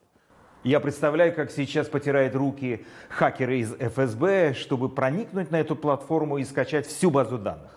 Я 0.63 0.79
представляю, 0.79 1.33
как 1.33 1.49
сейчас 1.49 1.87
потирают 1.87 2.35
руки 2.35 2.85
хакеры 3.09 3.59
из 3.59 3.73
ФСБ, 3.73 4.53
чтобы 4.53 4.89
проникнуть 4.89 5.49
на 5.49 5.59
эту 5.59 5.75
платформу 5.75 6.37
и 6.37 6.43
скачать 6.43 6.85
всю 6.85 7.09
базу 7.09 7.39
данных. 7.39 7.71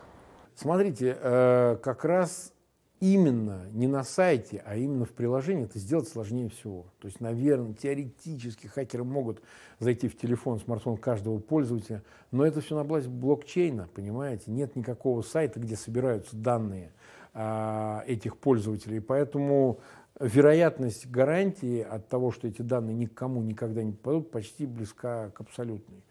Смотрите, 0.55 1.17
э, 1.19 1.79
как 1.83 2.05
раз 2.05 2.53
именно 3.01 3.67
не 3.73 3.87
на 3.87 4.05
сайте, 4.05 4.63
а 4.67 4.77
именно 4.77 5.05
в 5.05 5.13
приложении 5.13 5.65
это 5.65 5.79
сделать 5.79 6.09
сложнее 6.09 6.49
всего. 6.49 6.87
То 7.01 7.09
есть, 7.09 7.21
наверное, 7.21 7.75
теоретически 7.75 8.67
хакеры 8.67 9.05
могут 9.05 9.43
зайти 9.79 10.09
в 10.09 10.17
телефон, 10.17 10.61
смартфон 10.61 10.97
каждого 10.97 11.39
пользователя, 11.39 12.03
но 12.31 12.47
это 12.47 12.61
все 12.61 12.77
на 12.77 12.85
базе 12.85 13.09
блокчейна, 13.09 13.89
понимаете? 13.95 14.51
Нет 14.51 14.77
никакого 14.77 15.23
сайта, 15.23 15.59
где 15.59 15.77
собираются 15.77 16.37
данные 16.37 16.93
а, 17.35 18.05
этих 18.07 18.37
пользователей. 18.37 19.01
Поэтому 19.01 19.81
вероятность 20.21 21.11
гарантии 21.11 21.81
от 21.83 22.09
того, 22.09 22.31
что 22.31 22.47
эти 22.47 22.63
данные 22.63 22.95
никому 22.95 23.43
никогда 23.43 23.83
не 23.83 23.93
попадут, 23.93 24.31
почти 24.31 24.67
близка 24.67 25.31
к 25.31 25.41
абсолютной. 25.41 26.03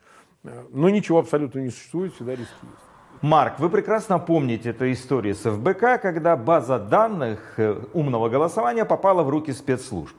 Но 0.44 0.90
ничего 0.90 1.20
абсолютно 1.20 1.60
не 1.60 1.70
существует, 1.70 2.14
всегда 2.14 2.34
риски 2.34 2.52
есть. 2.64 2.94
Марк, 3.22 3.60
вы 3.60 3.70
прекрасно 3.70 4.20
помните 4.20 4.72
эту 4.72 4.92
историю 4.92 5.34
с 5.34 5.50
ФБК, 5.50 6.02
когда 6.02 6.36
база 6.36 6.78
данных 6.78 7.54
э, 7.58 7.82
умного 7.94 8.28
голосования 8.28 8.84
попала 8.84 9.24
в 9.24 9.30
руки 9.30 9.54
спецслужб. 9.54 10.14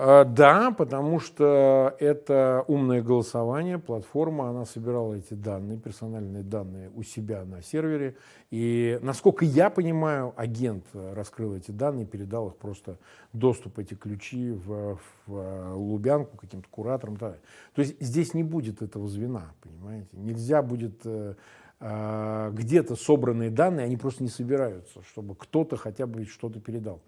А, 0.00 0.24
да, 0.24 0.70
потому 0.70 1.18
что 1.18 1.96
это 1.98 2.64
умное 2.68 3.02
голосование, 3.02 3.80
платформа, 3.80 4.48
она 4.48 4.64
собирала 4.64 5.14
эти 5.14 5.34
данные, 5.34 5.76
персональные 5.76 6.44
данные 6.44 6.88
у 6.94 7.02
себя 7.02 7.44
на 7.44 7.62
сервере. 7.62 8.14
И, 8.52 9.00
насколько 9.02 9.44
я 9.44 9.70
понимаю, 9.70 10.34
агент 10.36 10.84
раскрыл 10.94 11.56
эти 11.56 11.72
данные, 11.72 12.06
передал 12.06 12.46
их 12.50 12.56
просто 12.58 12.96
доступ, 13.32 13.80
эти 13.80 13.94
ключи 13.94 14.52
в, 14.52 15.00
в 15.26 15.74
Лубянку 15.74 16.36
каким-то 16.36 16.68
кураторам. 16.70 17.16
Да. 17.16 17.34
То 17.74 17.82
есть 17.82 17.96
здесь 17.98 18.34
не 18.34 18.44
будет 18.44 18.82
этого 18.82 19.08
звена, 19.08 19.52
понимаете? 19.62 20.10
Нельзя 20.12 20.62
будет 20.62 21.00
э, 21.06 21.34
э, 21.80 22.50
где-то 22.52 22.94
собранные 22.94 23.50
данные, 23.50 23.86
они 23.86 23.96
просто 23.96 24.22
не 24.22 24.30
собираются, 24.30 25.02
чтобы 25.02 25.34
кто-то 25.34 25.76
хотя 25.76 26.06
бы 26.06 26.24
что-то 26.24 26.60
передал. 26.60 27.00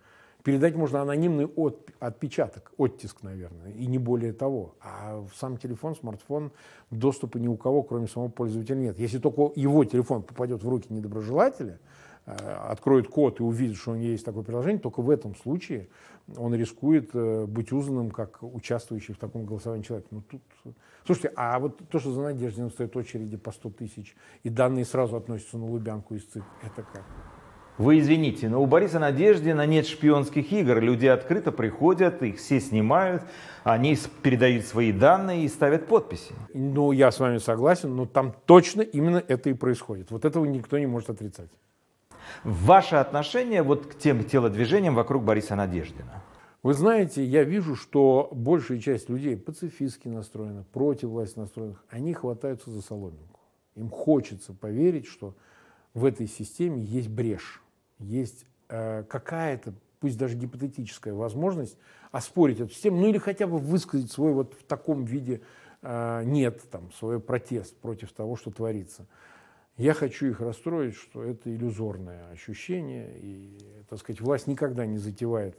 Передать 0.42 0.74
можно 0.74 1.02
анонимный 1.02 1.46
от, 1.46 1.90
отпечаток, 1.98 2.72
оттиск, 2.78 3.22
наверное, 3.22 3.72
и 3.72 3.86
не 3.86 3.98
более 3.98 4.32
того. 4.32 4.74
А 4.80 5.20
в 5.20 5.36
сам 5.36 5.58
телефон, 5.58 5.94
смартфон 5.94 6.52
доступа 6.90 7.38
ни 7.38 7.48
у 7.48 7.56
кого, 7.56 7.82
кроме 7.82 8.08
самого 8.08 8.30
пользователя, 8.30 8.76
нет. 8.76 8.98
Если 8.98 9.18
только 9.18 9.52
его 9.54 9.84
телефон 9.84 10.22
попадет 10.22 10.62
в 10.62 10.68
руки 10.68 10.86
недоброжелателя, 10.90 11.78
э, 12.24 12.32
откроет 12.32 13.08
код 13.08 13.40
и 13.40 13.42
увидит, 13.42 13.76
что 13.76 13.92
у 13.92 13.96
него 13.96 14.12
есть 14.12 14.24
такое 14.24 14.42
приложение, 14.42 14.80
только 14.80 15.02
в 15.02 15.10
этом 15.10 15.36
случае 15.36 15.88
он 16.36 16.54
рискует 16.54 17.10
э, 17.12 17.44
быть 17.46 17.72
узнанным 17.72 18.10
как 18.10 18.42
участвующий 18.42 19.14
в 19.14 19.18
таком 19.18 19.44
голосовании 19.44 19.82
человек. 19.82 20.06
Ну, 20.10 20.22
тут... 20.22 20.42
Слушайте, 21.04 21.32
а 21.36 21.58
вот 21.58 21.80
то, 21.88 21.98
что 21.98 22.12
за 22.12 22.22
Надеждиным 22.22 22.70
стоит 22.70 22.96
очереди 22.96 23.36
по 23.36 23.52
100 23.52 23.70
тысяч, 23.70 24.16
и 24.42 24.48
данные 24.48 24.84
сразу 24.84 25.16
относятся 25.16 25.58
на 25.58 25.66
Лубянку 25.66 26.14
из 26.14 26.24
ЦИК, 26.24 26.44
это 26.62 26.82
как? 26.82 27.04
Вы 27.80 28.00
извините, 28.00 28.50
но 28.50 28.62
у 28.62 28.66
Бориса 28.66 28.98
Надеждина 28.98 29.64
нет 29.64 29.86
шпионских 29.86 30.52
игр. 30.52 30.80
Люди 30.80 31.06
открыто 31.06 31.50
приходят, 31.50 32.22
их 32.22 32.36
все 32.36 32.60
снимают, 32.60 33.22
они 33.64 33.96
передают 34.22 34.66
свои 34.66 34.92
данные 34.92 35.46
и 35.46 35.48
ставят 35.48 35.86
подписи. 35.86 36.34
Ну, 36.52 36.92
я 36.92 37.10
с 37.10 37.18
вами 37.18 37.38
согласен, 37.38 37.96
но 37.96 38.04
там 38.04 38.34
точно 38.44 38.82
именно 38.82 39.24
это 39.26 39.48
и 39.48 39.54
происходит. 39.54 40.10
Вот 40.10 40.26
этого 40.26 40.44
никто 40.44 40.78
не 40.78 40.84
может 40.84 41.08
отрицать. 41.08 41.48
Ваше 42.44 42.96
отношение 42.96 43.62
вот 43.62 43.86
к 43.86 43.96
тем 43.96 44.24
телодвижениям 44.24 44.94
вокруг 44.94 45.24
Бориса 45.24 45.56
Надеждина? 45.56 46.22
Вы 46.62 46.74
знаете, 46.74 47.24
я 47.24 47.44
вижу, 47.44 47.76
что 47.76 48.28
большая 48.30 48.78
часть 48.78 49.08
людей 49.08 49.38
пацифистски 49.38 50.08
настроена, 50.08 50.66
против 50.74 51.08
власти 51.08 51.38
настроенных, 51.38 51.82
они 51.88 52.12
хватаются 52.12 52.70
за 52.70 52.82
соломинку. 52.82 53.40
Им 53.74 53.88
хочется 53.88 54.52
поверить, 54.52 55.06
что 55.06 55.34
в 55.94 56.04
этой 56.04 56.26
системе 56.26 56.82
есть 56.82 57.08
брешь 57.08 57.62
есть 58.00 58.44
э, 58.68 59.04
какая-то, 59.04 59.74
пусть 60.00 60.18
даже 60.18 60.36
гипотетическая 60.36 61.14
возможность 61.14 61.78
оспорить 62.10 62.60
эту 62.60 62.72
систему, 62.72 62.98
ну 62.98 63.08
или 63.08 63.18
хотя 63.18 63.46
бы 63.46 63.58
высказать 63.58 64.10
свой 64.10 64.32
вот 64.32 64.54
в 64.54 64.64
таком 64.64 65.04
виде 65.04 65.42
э, 65.82 66.22
нет, 66.24 66.62
там, 66.70 66.90
свой 66.92 67.20
протест 67.20 67.76
против 67.76 68.12
того, 68.12 68.36
что 68.36 68.50
творится. 68.50 69.06
Я 69.76 69.94
хочу 69.94 70.26
их 70.26 70.40
расстроить, 70.40 70.94
что 70.94 71.22
это 71.22 71.54
иллюзорное 71.54 72.28
ощущение, 72.30 73.18
и, 73.18 73.58
так 73.88 73.98
сказать, 73.98 74.20
власть 74.20 74.46
никогда 74.46 74.84
не 74.84 74.98
затевает 74.98 75.56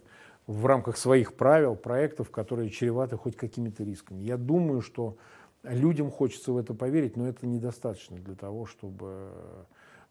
в 0.48 0.66
рамках 0.66 0.98
своих 0.98 1.34
правил 1.36 1.76
проектов, 1.76 2.30
которые 2.30 2.70
чреваты 2.70 3.18
хоть 3.18 3.36
какими-то 3.36 3.84
рисками. 3.84 4.22
Я 4.22 4.38
думаю, 4.38 4.82
что 4.82 5.18
людям 5.64 6.12
хочется 6.12 6.52
в 6.52 6.58
это 6.58 6.74
поверить, 6.74 7.18
но 7.18 7.28
это 7.28 7.48
недостаточно 7.48 8.18
для 8.18 8.36
того, 8.36 8.66
чтобы 8.66 9.32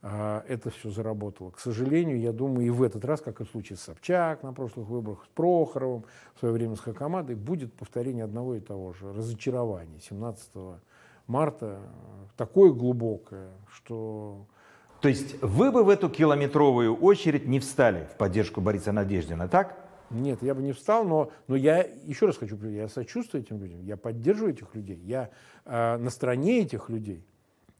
это 0.02 0.70
все 0.70 0.90
заработало. 0.90 1.50
К 1.50 1.58
сожалению, 1.58 2.18
я 2.18 2.32
думаю, 2.32 2.66
и 2.66 2.70
в 2.70 2.82
этот 2.82 3.04
раз, 3.04 3.20
как 3.20 3.40
и 3.40 3.44
в 3.44 3.50
случае 3.50 3.76
с 3.76 3.82
Собчак 3.82 4.42
на 4.42 4.52
прошлых 4.52 4.88
выборах, 4.88 5.24
с 5.24 5.28
Прохоровым, 5.28 6.04
в 6.34 6.38
свое 6.38 6.54
время 6.54 6.76
с 6.76 6.80
Хакамадой, 6.80 7.36
будет 7.36 7.72
повторение 7.74 8.24
одного 8.24 8.54
и 8.54 8.60
того 8.60 8.94
же. 8.94 9.12
Разочарование 9.12 10.00
17 10.00 10.50
марта 11.26 11.80
такое 12.36 12.72
глубокое, 12.72 13.50
что... 13.72 14.46
То 15.00 15.08
есть 15.08 15.40
вы 15.42 15.70
бы 15.70 15.84
в 15.84 15.88
эту 15.88 16.10
километровую 16.10 16.94
очередь 16.94 17.46
не 17.46 17.58
встали 17.58 18.06
в 18.12 18.16
поддержку 18.18 18.60
Бориса 18.60 18.92
Надеждина, 18.92 19.48
так? 19.48 19.76
Нет, 20.10 20.42
я 20.42 20.54
бы 20.54 20.62
не 20.62 20.72
встал, 20.72 21.04
но, 21.04 21.30
но 21.46 21.56
я 21.56 21.86
еще 22.04 22.26
раз 22.26 22.36
хочу, 22.36 22.56
я 22.68 22.88
сочувствую 22.88 23.42
этим 23.42 23.60
людям, 23.60 23.82
я 23.84 23.96
поддерживаю 23.96 24.52
этих 24.52 24.74
людей, 24.74 24.98
я 25.04 25.30
э, 25.64 25.96
на 25.96 26.10
стороне 26.10 26.60
этих 26.60 26.88
людей. 26.88 27.24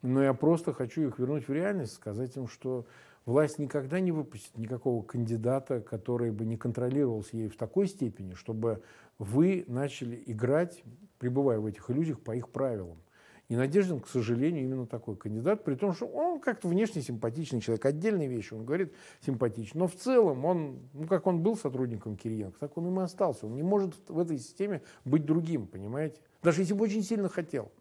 Но 0.03 0.23
я 0.23 0.33
просто 0.35 0.73
хочу 0.73 1.09
их 1.09 1.19
вернуть 1.19 1.49
в 1.49 1.53
реальность, 1.53 1.95
сказать 1.95 2.37
им, 2.37 2.49
что 2.49 2.87
власть 3.27 3.59
никогда 3.59 4.01
не 4.01 4.13
выпустит 4.13 4.57
никакого 4.57 5.03
кандидата, 5.03 5.81
который 5.81 6.31
бы 6.31 6.45
не 6.47 6.57
контролировался 6.57 7.37
ей 7.37 7.49
в 7.49 7.57
такой 7.57 7.87
степени, 7.87 8.35
чтобы 8.35 8.83
вы 9.19 9.65
начали 9.67 10.23
играть, 10.27 10.83
пребывая 11.19 11.59
в 11.59 11.67
этих 11.67 11.91
иллюзиях, 11.91 12.21
по 12.21 12.35
их 12.35 12.49
правилам. 12.49 12.99
И 13.51 13.57
Надеждин, 13.57 13.99
к 13.99 14.07
сожалению, 14.07 14.63
именно 14.63 14.87
такой 14.87 15.17
кандидат, 15.17 15.65
при 15.65 15.75
том, 15.75 15.93
что 15.93 16.07
он 16.07 16.39
как-то 16.39 16.69
внешне 16.69 17.03
симпатичный 17.03 17.61
человек. 17.61 17.85
Отдельные 17.85 18.29
вещи 18.29 18.55
он 18.55 18.65
говорит 18.65 18.95
симпатично. 19.27 19.81
Но 19.81 19.87
в 19.89 19.97
целом 19.97 20.45
он, 20.45 20.79
ну 20.93 21.09
как 21.09 21.27
он 21.27 21.43
был 21.43 21.57
сотрудником 21.57 22.17
Кириенко, 22.17 22.61
так 22.61 22.77
он 22.79 22.87
им 22.87 23.01
и 23.01 23.03
остался. 23.03 23.47
Он 23.47 23.57
не 23.57 23.65
может 23.65 23.97
в 24.09 24.21
этой 24.21 24.39
системе 24.39 24.83
быть 25.05 25.27
другим, 25.27 25.67
понимаете? 25.67 26.21
Даже 26.45 26.61
если 26.61 26.75
бы 26.75 26.85
очень 26.85 27.03
сильно 27.03 27.29
хотел. 27.29 27.73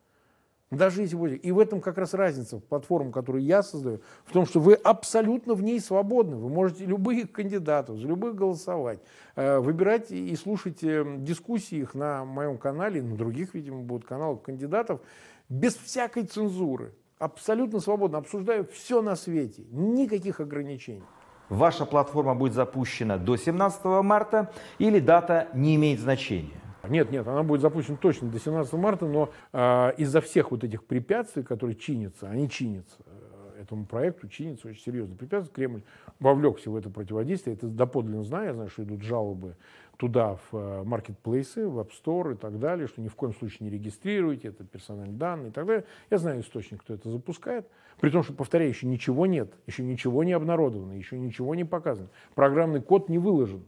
Даже 0.71 1.01
если 1.01 1.15
вы... 1.15 1.35
И 1.35 1.51
в 1.51 1.57
этом 1.57 1.81
как 1.81 1.97
раз 1.97 2.13
разница 2.13 2.59
платформы, 2.59 3.11
которую 3.11 3.43
я 3.43 3.63
создаю, 3.63 4.01
в 4.25 4.31
том, 4.31 4.45
что 4.45 4.59
вы 4.59 4.75
абсолютно 4.75 5.55
в 5.55 5.63
ней 5.63 5.79
свободны. 5.79 6.35
Вы 6.35 6.49
можете 6.49 6.85
любых 6.85 7.31
кандидатов, 7.31 7.97
за 7.97 8.07
любых 8.07 8.35
голосовать, 8.35 8.99
э, 9.35 9.57
выбирать 9.57 10.11
и 10.11 10.35
слушать 10.35 10.83
э, 10.83 11.03
дискуссии 11.17 11.79
их 11.79 11.95
на 11.95 12.23
моем 12.23 12.59
канале, 12.59 13.01
на 13.01 13.15
других, 13.15 13.55
видимо, 13.55 13.81
будут 13.81 14.07
каналах 14.07 14.43
кандидатов, 14.43 15.01
без 15.49 15.75
всякой 15.75 16.23
цензуры. 16.23 16.93
Абсолютно 17.17 17.79
свободно. 17.79 18.19
Обсуждаю 18.19 18.67
все 18.71 19.01
на 19.01 19.15
свете. 19.15 19.63
Никаких 19.71 20.39
ограничений. 20.39 21.03
Ваша 21.49 21.85
платформа 21.85 22.35
будет 22.35 22.53
запущена 22.53 23.17
до 23.17 23.35
17 23.35 23.83
марта 24.03 24.51
или 24.77 24.99
дата 24.99 25.47
не 25.55 25.75
имеет 25.75 25.99
значения? 25.99 26.61
Нет, 26.88 27.12
нет, 27.12 27.27
она 27.27 27.43
будет 27.43 27.62
запущена 27.62 27.98
точно 27.98 28.29
до 28.29 28.39
17 28.39 28.74
марта, 28.74 29.05
но 29.05 29.29
э, 29.51 29.93
из-за 29.98 30.21
всех 30.21 30.51
вот 30.51 30.63
этих 30.63 30.86
препятствий, 30.86 31.43
которые 31.43 31.75
чинятся, 31.75 32.29
они 32.29 32.50
чинятся, 32.50 32.98
э, 33.05 33.62
этому 33.62 33.86
проекту 33.86 34.27
чинится 34.29 34.69
очень 34.69 34.81
серьезно 34.81 35.15
препятствие. 35.15 35.53
Кремль 35.53 35.81
вовлекся 36.19 36.71
в 36.71 36.75
это 36.75 36.89
противодействие, 36.89 37.55
это 37.55 37.67
доподлинно 37.67 38.24
знаю, 38.24 38.48
я 38.48 38.53
знаю, 38.53 38.69
что 38.69 38.83
идут 38.83 39.01
жалобы 39.01 39.55
туда, 39.98 40.38
в 40.50 40.83
маркетплейсы, 40.86 41.67
в 41.67 41.77
App 41.77 41.89
Store 41.91 42.33
и 42.33 42.38
так 42.38 42.57
далее, 42.57 42.88
что 42.88 43.01
ни 43.01 43.09
в 43.09 43.15
коем 43.15 43.33
случае 43.33 43.67
не 43.67 43.69
регистрируйте, 43.69 44.48
это 44.48 44.63
персональные 44.63 45.17
данные 45.17 45.50
и 45.50 45.51
так 45.51 45.65
далее. 45.65 45.83
Я 46.09 46.17
знаю 46.17 46.39
источник, 46.39 46.81
кто 46.81 46.93
это 46.93 47.09
запускает. 47.09 47.67
При 48.00 48.09
том, 48.09 48.24
что, 48.24 48.31
повторяю, 48.31 48.69
еще 48.69 48.88
ничего 48.88 49.25
нет, 49.25 49.53
еще 49.67 49.83
ничего 49.83 50.24
не 50.24 50.31
обнародовано, 50.31 50.93
еще 50.93 51.19
ничего 51.19 51.53
не 51.53 51.65
показано. 51.65 52.07
Программный 52.33 52.81
код 52.81 53.09
не 53.09 53.17
выложен. 53.17 53.65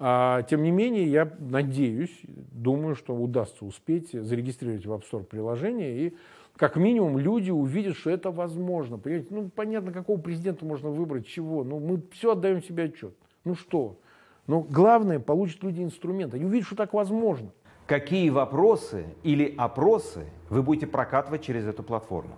А, 0.00 0.42
тем 0.42 0.62
не 0.62 0.70
менее, 0.70 1.10
я 1.10 1.32
надеюсь, 1.38 2.16
думаю, 2.24 2.94
что 2.94 3.14
удастся 3.14 3.64
успеть 3.64 4.12
зарегистрировать 4.12 4.86
в 4.86 4.92
App 4.92 5.02
Store 5.10 5.24
приложение 5.24 6.06
и 6.06 6.16
как 6.56 6.76
минимум 6.76 7.18
люди 7.18 7.50
увидят, 7.50 7.96
что 7.96 8.10
это 8.10 8.30
возможно. 8.30 8.98
Понимаете, 8.98 9.28
ну 9.30 9.48
понятно, 9.48 9.92
какого 9.92 10.20
президента 10.20 10.64
можно 10.64 10.90
выбрать, 10.90 11.26
чего. 11.26 11.62
Ну 11.62 11.78
мы 11.78 12.02
все 12.12 12.32
отдаем 12.32 12.62
себе 12.62 12.84
отчет. 12.84 13.14
Ну 13.44 13.54
что? 13.54 13.98
Но 14.46 14.60
главное, 14.60 15.20
получат 15.20 15.62
люди 15.62 15.82
инструмент. 15.82 16.34
Они 16.34 16.44
увидят, 16.44 16.66
что 16.66 16.76
так 16.76 16.94
возможно. 16.94 17.50
Какие 17.86 18.30
вопросы 18.30 19.06
или 19.22 19.54
опросы 19.56 20.26
вы 20.50 20.62
будете 20.62 20.86
прокатывать 20.86 21.42
через 21.42 21.66
эту 21.66 21.82
платформу? 21.82 22.36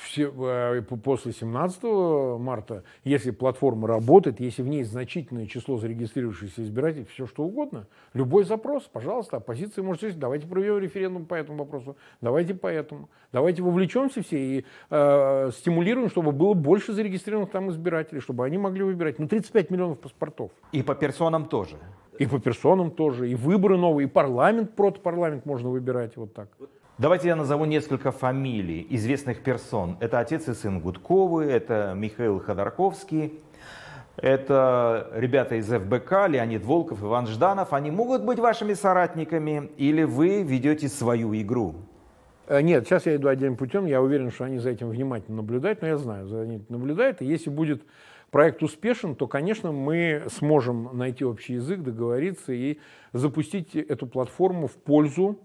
Все, 0.00 0.32
э, 0.32 0.82
после 0.82 1.32
17 1.32 2.38
марта, 2.38 2.84
если 3.04 3.30
платформа 3.30 3.88
работает, 3.88 4.40
если 4.40 4.62
в 4.62 4.68
ней 4.68 4.84
значительное 4.84 5.46
число 5.46 5.78
зарегистрировавшихся 5.78 6.62
избирателей, 6.62 7.06
все 7.12 7.26
что 7.26 7.44
угодно, 7.44 7.86
любой 8.14 8.44
запрос, 8.44 8.84
пожалуйста, 8.84 9.38
оппозиция 9.38 9.82
может 9.82 10.00
сказать, 10.00 10.18
давайте 10.18 10.46
проведем 10.46 10.78
референдум 10.78 11.26
по 11.26 11.34
этому 11.34 11.58
вопросу, 11.58 11.96
давайте 12.20 12.54
по 12.54 12.66
этому, 12.66 13.08
давайте 13.32 13.62
вовлечемся 13.62 14.22
все 14.22 14.38
и 14.38 14.64
э, 14.90 15.50
стимулируем, 15.52 16.08
чтобы 16.08 16.32
было 16.32 16.54
больше 16.54 16.92
зарегистрированных 16.92 17.50
там 17.50 17.70
избирателей, 17.70 18.20
чтобы 18.20 18.44
они 18.44 18.58
могли 18.58 18.82
выбирать. 18.82 19.18
Ну, 19.18 19.28
35 19.28 19.70
миллионов 19.70 19.98
паспортов. 19.98 20.50
И 20.72 20.82
по 20.82 20.94
персонам 20.94 21.46
тоже. 21.46 21.76
И 22.18 22.26
по 22.26 22.38
персонам 22.38 22.90
тоже, 22.90 23.30
и 23.30 23.34
выборы 23.34 23.76
новые, 23.76 24.08
и 24.08 24.10
парламент, 24.10 24.74
протопарламент 24.74 25.44
можно 25.44 25.68
выбирать 25.68 26.16
вот 26.16 26.32
так. 26.32 26.48
Давайте 26.98 27.28
я 27.28 27.36
назову 27.36 27.66
несколько 27.66 28.10
фамилий 28.10 28.86
известных 28.88 29.42
персон. 29.42 29.98
Это 30.00 30.18
отец 30.18 30.48
и 30.48 30.54
сын 30.54 30.80
Гудковы, 30.80 31.44
это 31.44 31.92
Михаил 31.94 32.40
Ходорковский, 32.40 33.34
это 34.16 35.10
ребята 35.12 35.56
из 35.56 35.66
ФБК, 35.66 36.26
Леонид 36.26 36.64
Волков, 36.64 37.02
Иван 37.02 37.26
Жданов. 37.26 37.74
Они 37.74 37.90
могут 37.90 38.24
быть 38.24 38.38
вашими 38.38 38.72
соратниками 38.72 39.68
или 39.76 40.04
вы 40.04 40.42
ведете 40.42 40.88
свою 40.88 41.38
игру? 41.38 41.74
Э, 42.46 42.62
нет, 42.62 42.86
сейчас 42.86 43.04
я 43.04 43.16
иду 43.16 43.28
отдельным 43.28 43.58
путем. 43.58 43.84
Я 43.84 44.00
уверен, 44.00 44.30
что 44.30 44.44
они 44.44 44.56
за 44.56 44.70
этим 44.70 44.88
внимательно 44.88 45.36
наблюдают, 45.36 45.82
но 45.82 45.88
я 45.88 45.98
знаю, 45.98 46.26
за 46.28 46.46
ним 46.46 46.64
наблюдают. 46.70 47.20
И 47.20 47.26
если 47.26 47.50
будет 47.50 47.82
проект 48.30 48.62
успешен, 48.62 49.16
то, 49.16 49.26
конечно, 49.26 49.70
мы 49.70 50.22
сможем 50.30 50.96
найти 50.96 51.26
общий 51.26 51.54
язык, 51.54 51.80
договориться 51.80 52.54
и 52.54 52.78
запустить 53.12 53.76
эту 53.76 54.06
платформу 54.06 54.66
в 54.66 54.76
пользу 54.76 55.38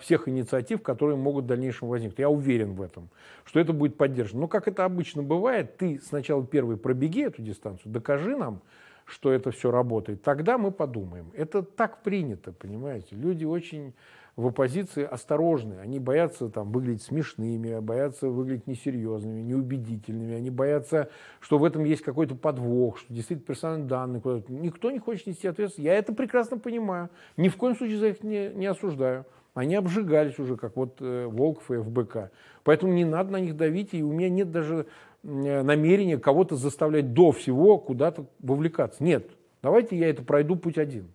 всех 0.00 0.28
инициатив, 0.28 0.82
которые 0.82 1.16
могут 1.16 1.44
в 1.44 1.46
дальнейшем 1.46 1.88
возникнуть. 1.88 2.18
Я 2.18 2.30
уверен 2.30 2.72
в 2.72 2.80
этом, 2.80 3.10
что 3.44 3.60
это 3.60 3.74
будет 3.74 3.96
поддержано. 3.96 4.42
Но 4.42 4.48
как 4.48 4.66
это 4.66 4.84
обычно 4.84 5.22
бывает, 5.22 5.76
ты 5.76 6.00
сначала 6.02 6.44
первый 6.44 6.78
пробеги 6.78 7.24
эту 7.24 7.42
дистанцию, 7.42 7.92
докажи 7.92 8.36
нам, 8.36 8.62
что 9.04 9.30
это 9.30 9.50
все 9.50 9.70
работает, 9.70 10.22
тогда 10.22 10.58
мы 10.58 10.70
подумаем. 10.70 11.30
Это 11.34 11.62
так 11.62 12.02
принято, 12.02 12.52
понимаете. 12.52 13.14
Люди 13.14 13.44
очень 13.44 13.92
в 14.36 14.46
оппозиции 14.46 15.02
осторожны. 15.02 15.78
Они 15.80 15.98
боятся 15.98 16.50
там, 16.50 16.70
выглядеть 16.70 17.02
смешными, 17.02 17.78
боятся 17.80 18.28
выглядеть 18.28 18.66
несерьезными, 18.66 19.40
неубедительными. 19.40 20.34
Они 20.34 20.50
боятся, 20.50 21.08
что 21.40 21.58
в 21.58 21.64
этом 21.64 21.84
есть 21.84 22.02
какой-то 22.02 22.34
подвох, 22.34 22.98
что 22.98 23.12
действительно 23.12 23.46
персональные 23.46 23.88
данные 23.88 24.20
куда-то. 24.20 24.52
Никто 24.52 24.90
не 24.90 24.98
хочет 24.98 25.26
нести 25.26 25.48
ответственность. 25.48 25.86
Я 25.86 25.94
это 25.94 26.12
прекрасно 26.12 26.58
понимаю. 26.58 27.08
Ни 27.38 27.48
в 27.48 27.56
коем 27.56 27.76
случае 27.76 27.98
за 27.98 28.08
их 28.08 28.22
не, 28.22 28.50
не 28.54 28.66
осуждаю. 28.66 29.24
Они 29.54 29.74
обжигались 29.74 30.38
уже, 30.38 30.58
как 30.58 30.76
вот 30.76 30.98
э, 31.00 31.26
Волков 31.26 31.70
и 31.70 31.78
ФБК. 31.78 32.30
Поэтому 32.62 32.92
не 32.92 33.06
надо 33.06 33.32
на 33.32 33.40
них 33.40 33.56
давить, 33.56 33.94
и 33.94 34.02
у 34.02 34.12
меня 34.12 34.28
нет 34.28 34.50
даже 34.50 34.84
э, 35.24 35.62
намерения 35.62 36.18
кого-то 36.18 36.56
заставлять 36.56 37.14
до 37.14 37.32
всего 37.32 37.78
куда-то 37.78 38.26
вовлекаться. 38.40 39.02
Нет, 39.02 39.30
давайте 39.62 39.96
я 39.96 40.10
это 40.10 40.22
пройду 40.22 40.56
путь 40.56 40.76
один. 40.76 41.08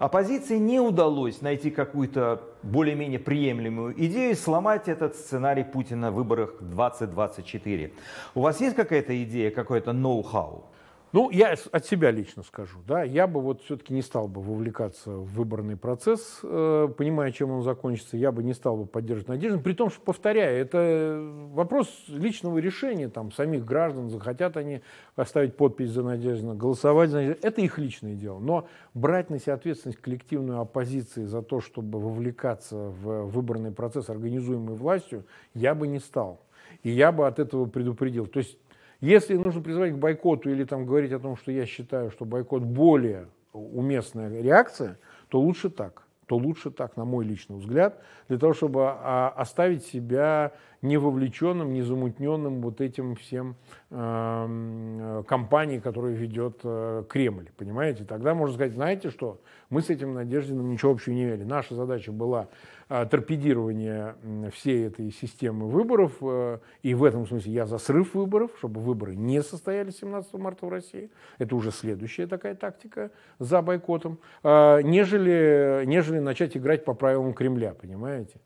Оппозиции 0.00 0.56
не 0.56 0.80
удалось 0.80 1.42
найти 1.42 1.70
какую-то 1.70 2.40
более-менее 2.62 3.18
приемлемую 3.18 3.92
идею 4.06 4.34
сломать 4.34 4.88
этот 4.88 5.14
сценарий 5.14 5.62
Путина 5.62 6.10
в 6.10 6.14
выборах 6.14 6.54
2024. 6.60 7.92
У 8.34 8.40
вас 8.40 8.62
есть 8.62 8.76
какая-то 8.76 9.22
идея, 9.24 9.50
какой-то 9.50 9.92
ноу-хау? 9.92 10.64
Ну, 11.12 11.28
я 11.30 11.56
от 11.72 11.86
себя 11.86 12.12
лично 12.12 12.44
скажу, 12.44 12.78
да, 12.86 13.02
я 13.02 13.26
бы 13.26 13.40
вот 13.40 13.62
все-таки 13.62 13.92
не 13.92 14.00
стал 14.00 14.28
бы 14.28 14.40
вовлекаться 14.40 15.10
в 15.10 15.34
выборный 15.34 15.76
процесс, 15.76 16.38
э, 16.44 16.88
понимая, 16.96 17.32
чем 17.32 17.50
он 17.50 17.62
закончится, 17.62 18.16
я 18.16 18.30
бы 18.30 18.44
не 18.44 18.54
стал 18.54 18.76
бы 18.76 18.86
поддерживать 18.86 19.28
Надежду, 19.28 19.58
при 19.58 19.72
том, 19.72 19.90
что, 19.90 20.00
повторяю, 20.00 20.60
это 20.60 21.20
вопрос 21.52 21.88
личного 22.06 22.58
решения, 22.58 23.08
там, 23.08 23.32
самих 23.32 23.64
граждан, 23.64 24.08
захотят 24.08 24.56
они 24.56 24.82
оставить 25.16 25.56
подпись 25.56 25.90
за 25.90 26.04
Надежду, 26.04 26.54
голосовать 26.54 27.10
за 27.10 27.16
Надежду, 27.16 27.40
это 27.42 27.60
их 27.60 27.78
личное 27.78 28.14
дело, 28.14 28.38
но 28.38 28.68
брать 28.94 29.30
на 29.30 29.40
себя 29.40 29.54
ответственность 29.54 30.00
коллективную 30.00 30.60
оппозиции 30.60 31.24
за 31.24 31.42
то, 31.42 31.60
чтобы 31.60 31.98
вовлекаться 31.98 32.76
в 32.76 33.24
выборный 33.24 33.72
процесс, 33.72 34.10
организуемый 34.10 34.76
властью, 34.76 35.24
я 35.54 35.74
бы 35.74 35.88
не 35.88 35.98
стал. 35.98 36.40
И 36.84 36.90
я 36.90 37.10
бы 37.10 37.26
от 37.26 37.40
этого 37.40 37.66
предупредил. 37.66 38.26
То 38.26 38.38
есть 38.38 38.56
если 39.00 39.36
нужно 39.36 39.62
призывать 39.62 39.92
к 39.92 39.98
бойкоту 39.98 40.50
или 40.50 40.64
там 40.64 40.86
говорить 40.86 41.12
о 41.12 41.18
том, 41.18 41.36
что 41.36 41.52
я 41.52 41.66
считаю, 41.66 42.10
что 42.10 42.24
бойкот 42.24 42.62
более 42.62 43.28
уместная 43.52 44.40
реакция, 44.40 44.98
то 45.28 45.40
лучше 45.40 45.70
так. 45.70 46.02
То 46.26 46.36
лучше 46.36 46.70
так, 46.70 46.96
на 46.96 47.04
мой 47.04 47.24
личный 47.24 47.56
взгляд, 47.56 48.00
для 48.28 48.38
того, 48.38 48.52
чтобы 48.52 48.82
а, 48.84 49.34
оставить 49.36 49.84
себя 49.84 50.52
не 50.80 50.96
вовлеченным, 50.96 51.72
не 51.72 51.82
замутненным 51.82 52.62
вот 52.62 52.80
этим 52.80 53.16
всем 53.16 53.56
э, 53.90 55.22
кампанией, 55.26 55.80
которую 55.80 56.14
ведет 56.14 56.60
э, 56.62 57.02
Кремль. 57.08 57.50
Понимаете? 57.56 58.04
Тогда 58.04 58.34
можно 58.34 58.54
сказать, 58.54 58.74
знаете 58.74 59.10
что, 59.10 59.40
мы 59.68 59.82
с 59.82 59.90
этим 59.90 60.14
Надеждиным 60.14 60.70
ничего 60.70 60.92
общего 60.92 61.12
не 61.12 61.24
имели. 61.24 61.42
Наша 61.42 61.74
задача 61.74 62.12
была 62.12 62.46
торпедирование 62.90 64.16
всей 64.52 64.88
этой 64.88 65.12
системы 65.12 65.68
выборов. 65.68 66.16
Э, 66.20 66.58
и 66.82 66.94
в 66.94 67.04
этом 67.04 67.24
смысле 67.24 67.52
я 67.52 67.66
за 67.66 67.78
срыв 67.78 68.14
выборов, 68.14 68.50
чтобы 68.58 68.80
выборы 68.80 69.14
не 69.14 69.42
состоялись 69.42 69.98
17 69.98 70.34
марта 70.34 70.66
в 70.66 70.70
России. 70.70 71.08
Это 71.38 71.54
уже 71.54 71.70
следующая 71.70 72.26
такая 72.26 72.56
тактика 72.56 73.12
за 73.38 73.62
бойкотом. 73.62 74.18
А, 74.42 74.80
нежели, 74.80 75.84
нежели 75.86 76.18
начать 76.18 76.56
играть 76.56 76.84
по 76.84 76.92
правилам 76.92 77.32
Кремля, 77.32 77.74
понимаете? 77.74 78.40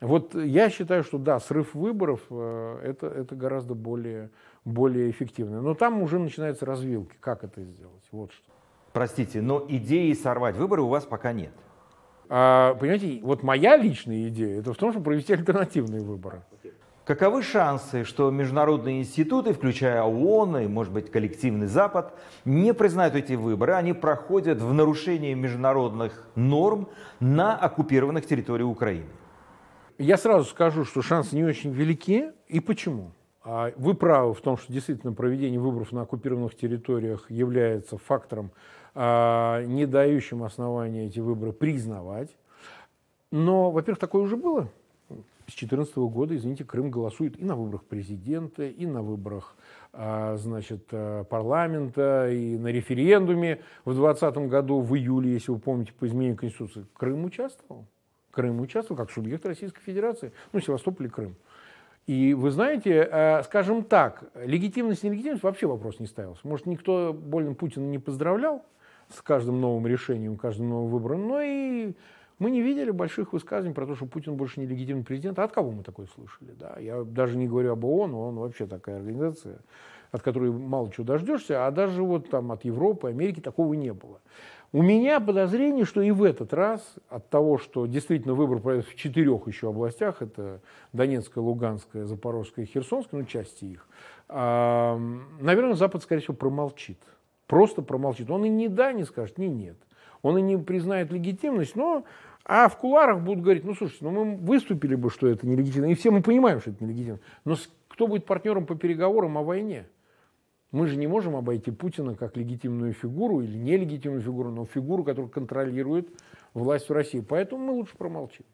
Вот 0.00 0.34
я 0.34 0.68
считаю, 0.68 1.04
что 1.04 1.18
да, 1.18 1.38
срыв 1.38 1.72
выборов 1.74 2.22
э, 2.28 2.80
это, 2.82 3.06
это 3.06 3.36
гораздо 3.36 3.74
более, 3.74 4.30
более 4.64 5.10
эффективно. 5.10 5.62
Но 5.62 5.74
там 5.74 6.02
уже 6.02 6.18
начинаются 6.18 6.66
развилки, 6.66 7.14
как 7.20 7.44
это 7.44 7.62
сделать. 7.62 8.04
Вот 8.10 8.32
что. 8.32 8.50
Простите, 8.92 9.40
но 9.40 9.64
идеи 9.68 10.12
сорвать 10.14 10.56
выборы 10.56 10.82
у 10.82 10.88
вас 10.88 11.04
пока 11.04 11.32
нет. 11.32 11.52
А, 12.32 12.74
понимаете, 12.74 13.18
вот 13.24 13.42
моя 13.42 13.76
личная 13.76 14.28
идея 14.28 14.60
это 14.60 14.72
в 14.72 14.76
том, 14.76 14.92
чтобы 14.92 15.04
провести 15.06 15.32
альтернативные 15.32 16.00
выборы. 16.00 16.42
Каковы 17.04 17.42
шансы, 17.42 18.04
что 18.04 18.30
международные 18.30 19.00
институты, 19.00 19.52
включая 19.52 20.02
ООН 20.02 20.58
и, 20.58 20.66
может 20.68 20.92
быть, 20.92 21.10
коллективный 21.10 21.66
Запад, 21.66 22.14
не 22.44 22.72
признают 22.72 23.16
эти 23.16 23.32
выборы, 23.32 23.72
они 23.72 23.94
проходят 23.94 24.62
в 24.62 24.72
нарушении 24.72 25.34
международных 25.34 26.24
норм 26.36 26.88
на 27.18 27.56
оккупированных 27.56 28.24
территориях 28.24 28.68
Украины? 28.68 29.06
Я 29.98 30.16
сразу 30.16 30.44
скажу, 30.44 30.84
что 30.84 31.02
шансы 31.02 31.34
не 31.34 31.42
очень 31.42 31.72
велики. 31.72 32.30
И 32.46 32.60
почему? 32.60 33.10
А 33.42 33.72
вы 33.76 33.94
правы 33.94 34.34
в 34.34 34.40
том, 34.40 34.56
что 34.56 34.72
действительно 34.72 35.12
проведение 35.12 35.58
выборов 35.58 35.90
на 35.90 36.02
оккупированных 36.02 36.54
территориях 36.54 37.28
является 37.28 37.98
фактором 37.98 38.52
не 38.94 39.86
дающим 39.86 40.42
основания 40.42 41.06
эти 41.06 41.20
выборы 41.20 41.52
признавать. 41.52 42.30
Но, 43.30 43.70
во-первых, 43.70 43.98
такое 43.98 44.22
уже 44.22 44.36
было. 44.36 44.68
с 45.08 45.54
2014 45.54 45.96
года, 45.96 46.36
извините, 46.36 46.64
Крым 46.64 46.90
голосует 46.90 47.38
и 47.38 47.44
на 47.44 47.54
выборах 47.54 47.84
президента, 47.84 48.64
и 48.64 48.86
на 48.86 49.02
выборах 49.02 49.56
а, 49.92 50.36
значит, 50.36 50.86
э, 50.92 51.24
парламента, 51.28 52.28
и 52.30 52.56
на 52.56 52.68
референдуме 52.68 53.60
в 53.84 53.94
2020 53.94 54.48
году, 54.48 54.80
в 54.80 54.94
июле, 54.96 55.32
если 55.32 55.50
вы 55.50 55.58
помните, 55.58 55.92
по 55.98 56.06
изменению 56.06 56.36
Конституции. 56.36 56.86
Крым 56.94 57.24
участвовал. 57.24 57.86
Крым 58.30 58.60
участвовал 58.60 58.96
как 58.96 59.10
субъект 59.10 59.44
Российской 59.44 59.80
Федерации, 59.80 60.32
ну, 60.52 60.60
Севастополь 60.60 61.06
и 61.06 61.08
Крым. 61.08 61.36
И 62.06 62.34
вы 62.34 62.50
знаете, 62.52 63.08
э, 63.10 63.42
скажем 63.44 63.84
так, 63.84 64.24
легитимность, 64.34 65.02
нелегитимность 65.02 65.42
вообще 65.42 65.66
вопрос 65.66 65.98
не 65.98 66.06
ставился. 66.06 66.46
Может, 66.46 66.66
никто 66.66 67.12
больно 67.12 67.54
Путина 67.54 67.84
не 67.84 67.98
поздравлял 67.98 68.64
с 69.12 69.22
каждым 69.22 69.60
новым 69.60 69.86
решением, 69.86 70.36
каждым 70.36 70.68
новым 70.68 70.90
выбором, 70.90 71.28
но 71.28 71.40
и 71.40 71.92
мы 72.38 72.50
не 72.50 72.62
видели 72.62 72.90
больших 72.90 73.32
высказываний 73.32 73.74
про 73.74 73.86
то, 73.86 73.94
что 73.94 74.06
Путин 74.06 74.36
больше 74.36 74.60
не 74.60 74.66
легитимный 74.66 75.04
президент. 75.04 75.38
А 75.38 75.44
от 75.44 75.52
кого 75.52 75.70
мы 75.72 75.82
такое 75.82 76.06
слышали? 76.14 76.52
Да? 76.58 76.76
Я 76.78 77.02
даже 77.04 77.36
не 77.36 77.46
говорю 77.46 77.72
об 77.72 77.84
ООН, 77.84 78.14
ООН 78.14 78.36
вообще 78.36 78.66
такая 78.66 78.96
организация, 78.96 79.58
от 80.10 80.22
которой 80.22 80.50
мало 80.50 80.90
чего 80.90 81.04
дождешься, 81.04 81.66
а 81.66 81.70
даже 81.70 82.02
вот 82.02 82.30
там 82.30 82.50
от 82.50 82.64
Европы, 82.64 83.08
Америки 83.08 83.40
такого 83.40 83.74
не 83.74 83.92
было. 83.92 84.20
У 84.72 84.82
меня 84.82 85.18
подозрение, 85.18 85.84
что 85.84 86.00
и 86.00 86.12
в 86.12 86.22
этот 86.22 86.54
раз 86.54 86.94
от 87.08 87.28
того, 87.28 87.58
что 87.58 87.86
действительно 87.86 88.34
выбор 88.34 88.60
пройдет 88.60 88.86
в 88.86 88.94
четырех 88.94 89.48
еще 89.48 89.68
областях, 89.70 90.22
это 90.22 90.60
Донецкая, 90.92 91.42
Луганская, 91.42 92.06
Запорожская 92.06 92.64
и 92.64 92.68
Херсонская, 92.68 93.20
ну 93.20 93.26
части 93.26 93.64
их, 93.64 93.88
наверное, 94.28 95.74
Запад, 95.74 96.04
скорее 96.04 96.20
всего, 96.22 96.34
промолчит. 96.34 96.98
Просто 97.50 97.82
промолчит. 97.82 98.30
Он 98.30 98.44
и 98.44 98.48
не 98.48 98.68
да 98.68 98.92
не 98.92 99.02
скажет, 99.02 99.36
ни 99.36 99.46
нет. 99.46 99.76
Он 100.22 100.38
и 100.38 100.40
не 100.40 100.56
признает 100.56 101.10
легитимность, 101.10 101.74
но 101.74 102.04
а 102.44 102.68
в 102.68 102.76
куларах 102.76 103.22
будут 103.22 103.42
говорить, 103.42 103.64
ну 103.64 103.74
слушайте, 103.74 104.04
ну 104.04 104.12
мы 104.12 104.36
выступили 104.36 104.94
бы, 104.94 105.10
что 105.10 105.26
это 105.26 105.48
нелегитимно, 105.48 105.86
и 105.86 105.94
все 105.94 106.12
мы 106.12 106.22
понимаем, 106.22 106.60
что 106.60 106.70
это 106.70 106.84
нелегитимно. 106.84 107.18
Но 107.44 107.56
кто 107.88 108.06
будет 108.06 108.24
партнером 108.24 108.66
по 108.66 108.76
переговорам 108.76 109.36
о 109.36 109.42
войне? 109.42 109.88
Мы 110.70 110.86
же 110.86 110.96
не 110.96 111.08
можем 111.08 111.34
обойти 111.34 111.72
Путина 111.72 112.14
как 112.14 112.36
легитимную 112.36 112.92
фигуру 112.92 113.40
или 113.40 113.58
нелегитимную 113.58 114.22
фигуру, 114.22 114.50
но 114.50 114.64
фигуру, 114.64 115.02
которая 115.02 115.28
контролирует 115.28 116.08
власть 116.54 116.88
в 116.88 116.92
России. 116.92 117.18
Поэтому 117.18 117.64
мы 117.64 117.72
лучше 117.72 117.96
промолчим. 117.96 118.44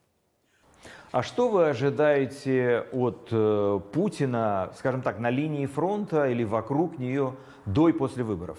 А 1.13 1.23
что 1.23 1.51
вы 1.51 1.69
ожидаете 1.69 2.87
от 2.93 3.29
э, 3.31 3.81
Путина, 3.93 4.71
скажем 4.79 5.03
так, 5.03 5.19
на 5.19 5.29
линии 5.29 5.67
фронта 5.67 6.31
или 6.31 6.45
вокруг 6.45 6.99
нее 6.99 7.35
до 7.67 7.91
и 7.91 7.93
после 7.93 8.25
выборов? 8.25 8.59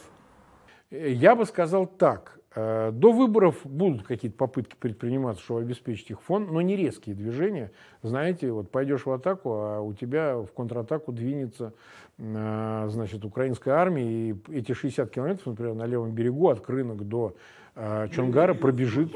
Я 0.89 1.35
бы 1.35 1.45
сказал 1.45 1.85
так. 1.85 2.39
Э, 2.55 2.91
до 2.91 3.11
выборов 3.11 3.57
будут 3.65 4.07
какие-то 4.07 4.37
попытки 4.37 4.75
предприниматься, 4.79 5.43
чтобы 5.43 5.61
обеспечить 5.61 6.09
их 6.09 6.21
фон, 6.21 6.47
но 6.51 6.61
не 6.61 6.75
резкие 6.75 7.13
движения. 7.13 7.71
Знаете, 8.01 8.51
вот 8.51 8.71
пойдешь 8.71 9.05
в 9.05 9.11
атаку, 9.11 9.51
а 9.51 9.81
у 9.81 9.93
тебя 9.93 10.37
в 10.37 10.47
контратаку 10.53 11.11
двинется 11.11 11.73
э, 12.17 12.87
значит, 12.89 13.25
украинская 13.25 13.75
армия, 13.75 14.31
и 14.31 14.35
эти 14.49 14.71
60 14.71 15.11
километров, 15.11 15.45
например, 15.45 15.75
на 15.75 15.85
левом 15.85 16.13
берегу 16.13 16.49
от 16.49 16.61
Крынок 16.61 17.07
до 17.07 17.35
э, 17.75 18.07
Чонгара 18.11 18.55
пробежит 18.55 19.11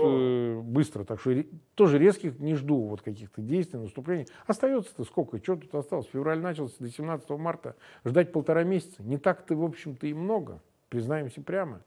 быстро. 0.63 1.03
Так 1.03 1.19
что 1.19 1.33
тоже 1.75 1.97
резких 1.97 2.37
не 2.37 2.53
жду 2.53 2.81
вот 2.81 3.01
каких-то 3.01 3.41
действий, 3.41 3.79
наступлений. 3.79 4.27
Остается-то 4.45 5.03
сколько? 5.05 5.37
Что 5.37 5.55
тут 5.55 5.73
осталось? 5.73 6.05
Февраль 6.13 6.41
начался 6.41 6.75
до 6.79 6.89
17 6.89 7.29
марта. 7.31 7.75
Ждать 8.05 8.31
полтора 8.31 8.63
месяца. 8.63 9.01
Не 9.01 9.17
так-то, 9.17 9.55
в 9.55 9.63
общем-то, 9.63 10.05
и 10.05 10.13
много 10.13 10.61
признаемся 10.91 11.41
прямо, 11.41 11.81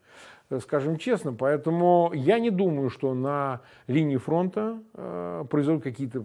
э, 0.51 0.59
скажем 0.59 0.97
честно. 0.97 1.33
Поэтому 1.33 2.11
я 2.15 2.41
не 2.41 2.51
думаю, 2.51 2.89
что 2.89 3.15
на 3.15 3.61
линии 3.87 4.17
фронта 4.17 4.83
э, 4.95 5.45
произойдут 5.49 5.85
какие-то 5.85 6.25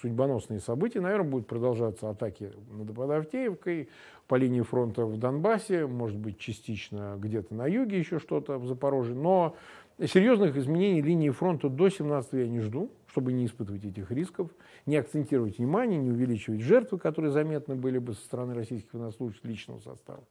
судьбоносные 0.00 0.60
события. 0.60 1.00
Наверное, 1.00 1.28
будут 1.28 1.48
продолжаться 1.48 2.08
атаки 2.08 2.52
под 2.94 3.10
Авдеевкой, 3.10 3.90
по 4.28 4.36
линии 4.36 4.62
фронта 4.62 5.04
в 5.04 5.18
Донбассе, 5.18 5.86
может 5.86 6.16
быть, 6.16 6.38
частично 6.38 7.16
где-то 7.18 7.54
на 7.54 7.66
юге 7.66 7.98
еще 7.98 8.18
что-то 8.18 8.56
в 8.56 8.66
Запорожье. 8.66 9.14
Но 9.14 9.56
серьезных 9.98 10.56
изменений 10.56 11.02
линии 11.02 11.30
фронта 11.30 11.68
до 11.68 11.88
17 11.88 12.32
я 12.34 12.48
не 12.48 12.60
жду, 12.60 12.90
чтобы 13.08 13.32
не 13.32 13.46
испытывать 13.46 13.84
этих 13.84 14.10
рисков, 14.10 14.48
не 14.86 14.96
акцентировать 14.96 15.58
внимание, 15.58 15.98
не 15.98 16.10
увеличивать 16.10 16.60
жертвы, 16.60 16.98
которые 16.98 17.32
заметны 17.32 17.74
были 17.74 17.98
бы 17.98 18.14
со 18.14 18.20
стороны 18.20 18.54
российских 18.54 18.94
военнослужащих 18.94 19.44
личного 19.44 19.80
состава. 19.80 20.22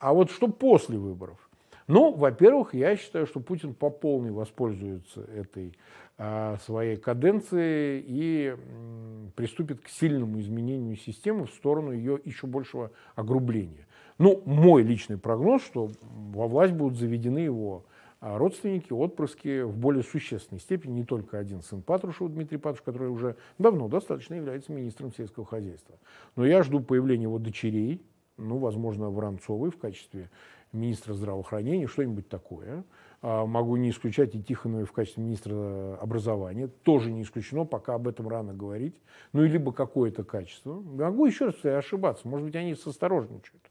А 0.00 0.14
вот 0.14 0.30
что 0.30 0.48
после 0.48 0.98
выборов? 0.98 1.38
Ну, 1.86 2.12
во-первых, 2.14 2.72
я 2.72 2.96
считаю, 2.96 3.26
что 3.26 3.40
Путин 3.40 3.74
по 3.74 3.90
полной 3.90 4.30
воспользуется 4.30 5.22
этой 5.22 5.76
а, 6.16 6.56
своей 6.64 6.96
каденцией 6.96 8.02
и 8.06 8.56
приступит 9.36 9.80
к 9.80 9.88
сильному 9.88 10.40
изменению 10.40 10.96
системы 10.96 11.46
в 11.46 11.50
сторону 11.50 11.92
ее 11.92 12.18
еще 12.24 12.46
большего 12.46 12.92
огрубления. 13.14 13.86
Ну, 14.18 14.42
мой 14.46 14.82
личный 14.82 15.18
прогноз, 15.18 15.62
что 15.62 15.90
во 16.00 16.46
власть 16.46 16.72
будут 16.72 16.98
заведены 16.98 17.38
его 17.38 17.84
а, 18.20 18.38
родственники, 18.38 18.92
отпрыски 18.92 19.62
в 19.62 19.76
более 19.76 20.02
существенной 20.02 20.60
степени, 20.60 20.92
не 20.92 21.04
только 21.04 21.38
один 21.38 21.60
сын 21.60 21.82
Патрушева, 21.82 22.30
Дмитрий 22.30 22.58
Патрушев, 22.58 22.84
который 22.84 23.08
уже 23.08 23.36
давно 23.58 23.88
достаточно 23.88 24.34
является 24.34 24.72
министром 24.72 25.12
сельского 25.12 25.44
хозяйства. 25.44 25.98
Но 26.36 26.46
я 26.46 26.62
жду 26.62 26.80
появления 26.80 27.24
его 27.24 27.38
дочерей, 27.38 28.00
ну, 28.40 28.58
возможно, 28.58 29.10
Воронцовой 29.10 29.70
в 29.70 29.78
качестве 29.78 30.30
министра 30.72 31.14
здравоохранения, 31.14 31.86
что-нибудь 31.86 32.28
такое. 32.28 32.84
А, 33.22 33.44
могу 33.44 33.76
не 33.76 33.90
исключать 33.90 34.34
и 34.34 34.42
Тихоновой 34.42 34.84
в 34.84 34.92
качестве 34.92 35.22
министра 35.22 35.96
образования. 36.00 36.68
Тоже 36.68 37.12
не 37.12 37.22
исключено, 37.22 37.64
пока 37.64 37.94
об 37.94 38.08
этом 38.08 38.28
рано 38.28 38.54
говорить. 38.54 38.94
Ну, 39.32 39.44
и 39.44 39.48
либо 39.48 39.72
какое-то 39.72 40.24
качество. 40.24 40.80
Могу 40.80 41.26
еще 41.26 41.46
раз 41.46 41.64
ошибаться. 41.64 42.26
Может 42.26 42.46
быть, 42.46 42.56
они 42.56 42.74
состорожничают. 42.74 43.62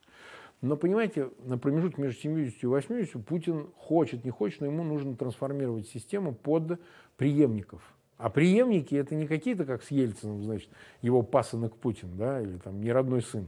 Но, 0.61 0.75
понимаете, 0.75 1.29
на 1.45 1.57
промежутке 1.57 2.01
между 2.01 2.19
70 2.19 2.63
и 2.63 2.67
80 2.67 3.25
Путин 3.25 3.67
хочет, 3.77 4.25
не 4.25 4.31
хочет, 4.31 4.59
но 4.59 4.67
ему 4.67 4.83
нужно 4.83 5.15
трансформировать 5.15 5.87
систему 5.87 6.33
под 6.33 6.79
преемников. 7.15 7.81
А 8.17 8.29
преемники 8.29 8.93
это 8.93 9.15
не 9.15 9.25
какие-то, 9.25 9.63
как 9.63 9.81
с 9.81 9.91
Ельциным, 9.91 10.43
значит, 10.43 10.69
его 11.01 11.21
пасынок 11.21 11.77
Путин, 11.77 12.17
да, 12.17 12.41
или 12.41 12.57
там 12.57 12.81
не 12.81 12.91
родной 12.91 13.21
сын 13.21 13.47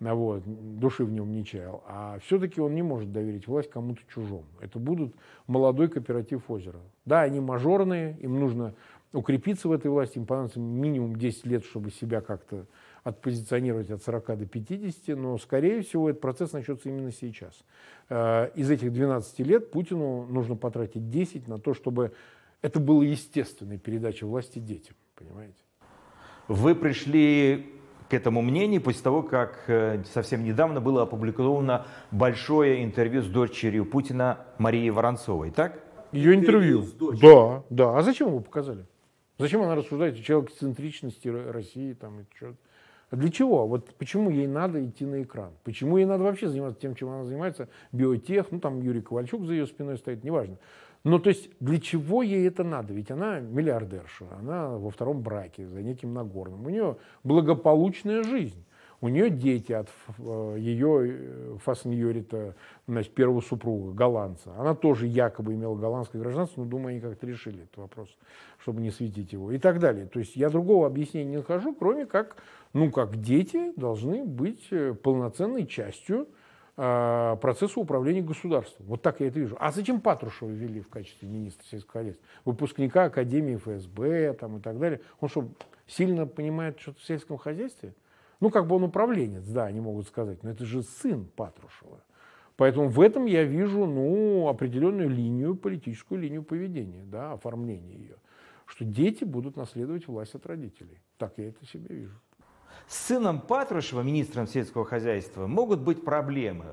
вот, 0.00 0.42
души 0.78 1.04
в 1.04 1.10
нем 1.10 1.32
не 1.32 1.44
чаял. 1.44 1.82
А 1.86 2.18
все-таки 2.20 2.60
он 2.60 2.74
не 2.74 2.82
может 2.82 3.12
доверить 3.12 3.48
власть 3.48 3.70
кому-то 3.70 4.00
чужому. 4.08 4.46
Это 4.60 4.78
будут 4.78 5.14
молодой 5.46 5.88
кооператив 5.88 6.48
озера. 6.50 6.80
Да, 7.04 7.22
они 7.22 7.40
мажорные, 7.40 8.16
им 8.20 8.38
нужно 8.38 8.74
укрепиться 9.12 9.68
в 9.68 9.72
этой 9.72 9.90
власти, 9.90 10.18
им 10.18 10.26
понадобится 10.26 10.60
минимум 10.60 11.16
10 11.16 11.46
лет, 11.46 11.64
чтобы 11.64 11.90
себя 11.90 12.20
как-то 12.20 12.66
отпозиционировать 13.04 13.90
от 13.90 14.02
40 14.02 14.38
до 14.38 14.46
50, 14.46 15.16
но, 15.16 15.38
скорее 15.38 15.82
всего, 15.82 16.10
этот 16.10 16.20
процесс 16.20 16.52
начнется 16.52 16.88
именно 16.88 17.10
сейчас. 17.10 17.54
Э, 18.08 18.50
из 18.54 18.70
этих 18.70 18.92
12 18.92 19.38
лет 19.40 19.70
Путину 19.70 20.26
нужно 20.26 20.56
потратить 20.56 21.08
10 21.08 21.48
на 21.48 21.58
то, 21.58 21.74
чтобы 21.74 22.12
это 22.60 22.80
было 22.80 23.02
естественной 23.02 23.78
передачей 23.78 24.26
власти 24.26 24.58
детям, 24.58 24.94
понимаете? 25.14 25.58
Вы 26.48 26.74
пришли 26.74 27.77
к 28.08 28.14
этому 28.14 28.42
мнению 28.42 28.80
после 28.80 29.02
того, 29.02 29.22
как 29.22 29.64
э, 29.66 30.02
совсем 30.12 30.44
недавно 30.44 30.80
было 30.80 31.02
опубликовано 31.02 31.86
большое 32.10 32.84
интервью 32.84 33.22
с 33.22 33.26
дочерью 33.26 33.84
Путина 33.84 34.46
Марией 34.58 34.90
Воронцовой, 34.90 35.50
так? 35.50 35.80
Ее 36.12 36.34
интервью? 36.34 36.84
Да, 37.20 37.62
да. 37.68 37.98
А 37.98 38.02
зачем 38.02 38.28
его 38.28 38.40
показали? 38.40 38.86
Зачем 39.38 39.62
она 39.62 39.74
рассуждает 39.74 40.14
о 40.14 40.22
человекоцентричности 40.22 41.28
России 41.28 41.92
там, 41.92 42.20
и 42.20 42.24
что 42.34 42.54
а 43.10 43.16
для 43.16 43.30
чего? 43.30 43.66
Вот 43.66 43.94
почему 43.94 44.30
ей 44.30 44.46
надо 44.46 44.84
идти 44.84 45.06
на 45.06 45.22
экран? 45.22 45.52
Почему 45.64 45.96
ей 45.96 46.04
надо 46.04 46.24
вообще 46.24 46.46
заниматься 46.46 46.78
тем, 46.78 46.94
чем 46.94 47.08
она 47.08 47.24
занимается? 47.24 47.68
Биотех, 47.90 48.50
ну 48.50 48.60
там 48.60 48.82
Юрий 48.82 49.00
Ковальчук 49.00 49.46
за 49.46 49.54
ее 49.54 49.66
спиной 49.66 49.96
стоит, 49.96 50.24
неважно. 50.24 50.58
Ну, 51.08 51.18
то 51.18 51.30
есть, 51.30 51.48
для 51.58 51.80
чего 51.80 52.22
ей 52.22 52.46
это 52.46 52.64
надо? 52.64 52.92
Ведь 52.92 53.10
она 53.10 53.40
миллиардерша, 53.40 54.26
она 54.38 54.76
во 54.76 54.90
втором 54.90 55.22
браке 55.22 55.66
за 55.66 55.82
неким 55.82 56.12
Нагорным. 56.12 56.66
У 56.66 56.68
нее 56.68 56.98
благополучная 57.24 58.22
жизнь. 58.22 58.62
У 59.00 59.08
нее 59.08 59.30
дети 59.30 59.72
от 59.72 59.88
э, 60.18 60.56
ее 60.58 61.04
э, 61.06 61.56
Фасньорита, 61.64 62.56
значит, 62.86 63.14
первого 63.14 63.40
супруга, 63.40 63.92
голландца. 63.92 64.52
Она 64.58 64.74
тоже 64.74 65.06
якобы 65.06 65.54
имела 65.54 65.76
голландское 65.76 66.20
гражданство, 66.20 66.62
но, 66.62 66.68
думаю, 66.68 66.88
они 66.90 67.00
как-то 67.00 67.26
решили 67.26 67.62
этот 67.62 67.78
вопрос, 67.78 68.08
чтобы 68.58 68.82
не 68.82 68.90
светить 68.90 69.32
его. 69.32 69.50
И 69.50 69.58
так 69.58 69.78
далее. 69.78 70.04
То 70.06 70.18
есть 70.18 70.36
я 70.36 70.50
другого 70.50 70.86
объяснения 70.86 71.30
не 71.30 71.36
нахожу, 71.38 71.74
кроме 71.74 72.04
как, 72.04 72.36
ну, 72.74 72.90
как 72.90 73.16
дети 73.18 73.72
должны 73.76 74.24
быть 74.24 74.66
э, 74.72 74.92
полноценной 74.92 75.66
частью 75.66 76.28
процессу 76.78 77.80
управления 77.80 78.22
государством. 78.22 78.86
Вот 78.86 79.02
так 79.02 79.18
я 79.18 79.26
это 79.26 79.40
вижу. 79.40 79.56
А 79.58 79.72
зачем 79.72 80.00
Патрушева 80.00 80.48
ввели 80.48 80.80
в 80.80 80.88
качестве 80.88 81.28
министра 81.28 81.66
сельского 81.66 81.92
хозяйства? 81.94 82.24
Выпускника 82.44 83.04
Академии 83.04 83.56
ФСБ 83.56 84.34
там, 84.34 84.58
и 84.58 84.60
так 84.60 84.78
далее. 84.78 85.00
Он 85.18 85.28
что, 85.28 85.48
сильно 85.88 86.24
понимает 86.24 86.78
что-то 86.78 87.00
в 87.00 87.04
сельском 87.04 87.36
хозяйстве? 87.36 87.96
Ну, 88.38 88.50
как 88.50 88.68
бы 88.68 88.76
он 88.76 88.84
управленец, 88.84 89.44
да, 89.48 89.64
они 89.64 89.80
могут 89.80 90.06
сказать, 90.06 90.44
но 90.44 90.50
это 90.50 90.64
же 90.64 90.84
сын 90.84 91.24
Патрушева. 91.24 92.00
Поэтому 92.54 92.88
в 92.88 93.00
этом 93.00 93.26
я 93.26 93.42
вижу 93.42 93.84
ну, 93.84 94.46
определенную 94.46 95.08
линию, 95.08 95.56
политическую 95.56 96.20
линию 96.20 96.44
поведения, 96.44 97.02
да, 97.04 97.32
оформления 97.32 97.96
ее. 97.96 98.16
что 98.66 98.84
дети 98.84 99.24
будут 99.24 99.56
наследовать 99.56 100.06
власть 100.06 100.36
от 100.36 100.46
родителей. 100.46 100.98
Так 101.16 101.34
я 101.38 101.48
это 101.48 101.66
себе 101.66 101.92
вижу. 101.92 102.20
С 102.88 103.08
сыном 103.08 103.40
Патрушева, 103.40 104.00
министром 104.00 104.46
сельского 104.46 104.86
хозяйства, 104.86 105.46
могут 105.46 105.80
быть 105.80 106.06
проблемы. 106.06 106.64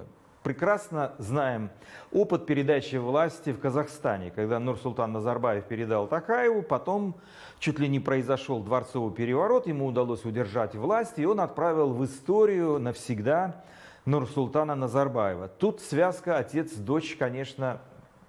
Прекрасно 0.44 1.14
знаем 1.18 1.72
опыт 2.14 2.46
передачи 2.46 2.96
власти 2.96 3.52
в 3.52 3.60
Казахстане, 3.60 4.32
когда 4.32 4.60
Нурсултан 4.60 5.12
Назарбаев 5.12 5.66
передал 5.66 6.08
Такаеву, 6.08 6.62
потом 6.62 7.16
чуть 7.60 7.80
ли 7.80 7.90
не 7.90 8.00
произошел 8.00 8.64
дворцовый 8.64 9.14
переворот, 9.14 9.68
ему 9.68 9.88
удалось 9.88 10.24
удержать 10.24 10.74
власть, 10.76 11.20
и 11.20 11.26
он 11.26 11.42
отправил 11.42 11.92
в 11.92 12.06
историю 12.06 12.80
навсегда 12.80 13.66
Нурсултана 14.06 14.76
Назарбаева. 14.76 15.50
Тут 15.50 15.82
связка 15.82 16.38
отец-дочь, 16.38 17.18
конечно, 17.18 17.82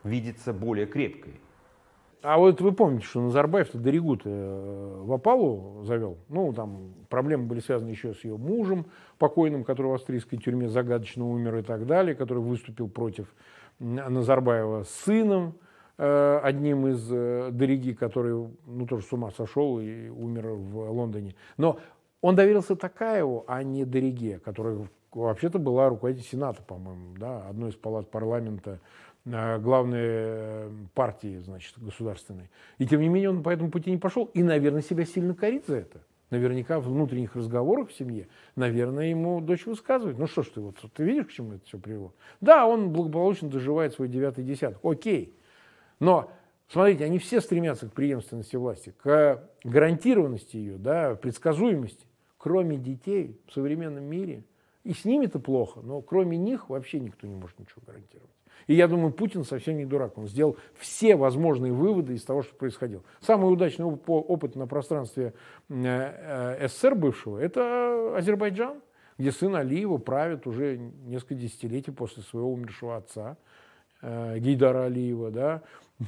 видится 0.02 0.52
более 0.52 0.86
крепкой. 0.86 1.38
А 2.28 2.38
вот 2.38 2.60
вы 2.60 2.72
помните, 2.72 3.06
что 3.06 3.20
Назарбаев-то 3.20 3.78
Доригут 3.78 4.22
э, 4.24 5.00
в 5.04 5.12
опалу 5.12 5.84
завел. 5.84 6.18
Ну, 6.28 6.52
там 6.52 6.92
проблемы 7.08 7.44
были 7.44 7.60
связаны 7.60 7.90
еще 7.90 8.14
с 8.14 8.24
ее 8.24 8.36
мужем 8.36 8.86
покойным, 9.16 9.62
который 9.62 9.92
в 9.92 9.94
австрийской 9.94 10.36
тюрьме 10.36 10.68
загадочно 10.68 11.24
умер 11.24 11.58
и 11.58 11.62
так 11.62 11.86
далее, 11.86 12.16
который 12.16 12.42
выступил 12.42 12.88
против 12.88 13.32
Назарбаева 13.78 14.82
с 14.82 14.90
сыном, 15.04 15.54
э, 15.98 16.40
одним 16.42 16.88
из 16.88 17.08
э, 17.12 17.50
Дориги, 17.52 17.92
который, 17.92 18.48
ну, 18.66 18.86
тоже 18.88 19.04
с 19.04 19.12
ума 19.12 19.30
сошел 19.30 19.78
и 19.78 20.08
умер 20.08 20.48
в 20.48 20.90
Лондоне. 20.90 21.36
Но 21.58 21.78
он 22.22 22.34
доверился 22.34 22.74
Такаеву, 22.74 23.44
а 23.46 23.62
не 23.62 23.84
Дориге, 23.84 24.40
которая 24.40 24.88
вообще-то 25.22 25.58
была 25.58 25.88
руководитель 25.88 26.26
Сената, 26.28 26.62
по-моему, 26.62 27.14
да, 27.16 27.46
одной 27.48 27.70
из 27.70 27.76
палат 27.76 28.10
парламента 28.10 28.80
Э, 29.26 29.58
главной 29.58 30.00
э, 30.02 30.70
партии, 30.94 31.38
значит, 31.38 31.74
государственной. 31.78 32.48
И 32.78 32.86
тем 32.86 33.00
не 33.00 33.08
менее 33.08 33.30
он 33.30 33.42
по 33.42 33.50
этому 33.50 33.70
пути 33.72 33.90
не 33.90 33.96
пошел 33.96 34.26
и, 34.34 34.42
наверное, 34.42 34.82
себя 34.82 35.04
сильно 35.04 35.34
корит 35.34 35.66
за 35.66 35.78
это. 35.78 36.00
Наверняка 36.30 36.78
в 36.78 36.88
внутренних 36.88 37.34
разговорах 37.34 37.88
в 37.88 37.92
семье, 37.92 38.28
наверное, 38.54 39.06
ему 39.06 39.40
дочь 39.40 39.66
высказывает. 39.66 40.18
Ну 40.18 40.26
что 40.28 40.42
ж 40.42 40.48
ты, 40.48 40.60
вот 40.60 40.76
ты 40.94 41.02
видишь, 41.02 41.26
к 41.26 41.30
чему 41.32 41.54
это 41.54 41.64
все 41.66 41.78
привело? 41.78 42.14
Да, 42.40 42.66
он 42.66 42.90
благополучно 42.90 43.48
доживает 43.48 43.94
свой 43.94 44.08
девятый 44.08 44.44
десяток. 44.44 44.78
Окей. 44.84 45.34
Но, 45.98 46.30
смотрите, 46.68 47.04
они 47.04 47.18
все 47.18 47.40
стремятся 47.40 47.88
к 47.88 47.94
преемственности 47.94 48.54
власти, 48.54 48.94
к 49.02 49.42
гарантированности 49.64 50.56
ее, 50.56 50.78
да, 50.78 51.16
предсказуемости. 51.16 52.06
Кроме 52.38 52.76
детей 52.76 53.40
в 53.48 53.52
современном 53.52 54.04
мире, 54.04 54.44
и 54.86 54.94
с 54.94 55.04
ними-то 55.04 55.40
плохо, 55.40 55.80
но 55.82 56.00
кроме 56.00 56.38
них 56.38 56.68
вообще 56.68 57.00
никто 57.00 57.26
не 57.26 57.34
может 57.34 57.58
ничего 57.58 57.82
гарантировать. 57.84 58.30
И 58.68 58.74
я 58.74 58.86
думаю, 58.86 59.12
Путин 59.12 59.44
совсем 59.44 59.76
не 59.76 59.84
дурак. 59.84 60.16
Он 60.16 60.28
сделал 60.28 60.56
все 60.78 61.16
возможные 61.16 61.72
выводы 61.72 62.14
из 62.14 62.22
того, 62.22 62.42
что 62.42 62.54
происходило. 62.54 63.02
Самый 63.20 63.52
удачный 63.52 63.84
опыт 63.84 64.54
на 64.54 64.66
пространстве 64.68 65.34
э, 65.68 65.74
э, 66.58 66.68
СССР 66.68 66.94
бывшего– 66.94 67.38
это 67.40 68.16
Азербайджан, 68.16 68.80
где 69.18 69.32
сын 69.32 69.56
Алиева 69.56 69.98
правит 69.98 70.46
уже 70.46 70.78
несколько 70.78 71.34
десятилетий 71.34 71.90
после 71.90 72.22
своего 72.22 72.52
умершего 72.52 72.96
отца. 72.96 73.36
Э, 74.02 74.38
Гейдара 74.38 74.84
Алиева, 74.84 75.32
да, 75.32 75.62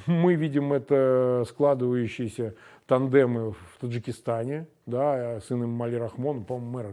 мы 0.07 0.35
видим 0.35 0.73
это 0.73 1.45
складывающиеся 1.49 2.55
тандемы 2.87 3.53
в 3.53 3.79
Таджикистане, 3.81 4.67
да, 4.87 5.41
сын 5.41 5.69
Мали 5.69 5.97
Рахмон, 5.97 6.45
по-моему, 6.45 6.71
мэр 6.71 6.87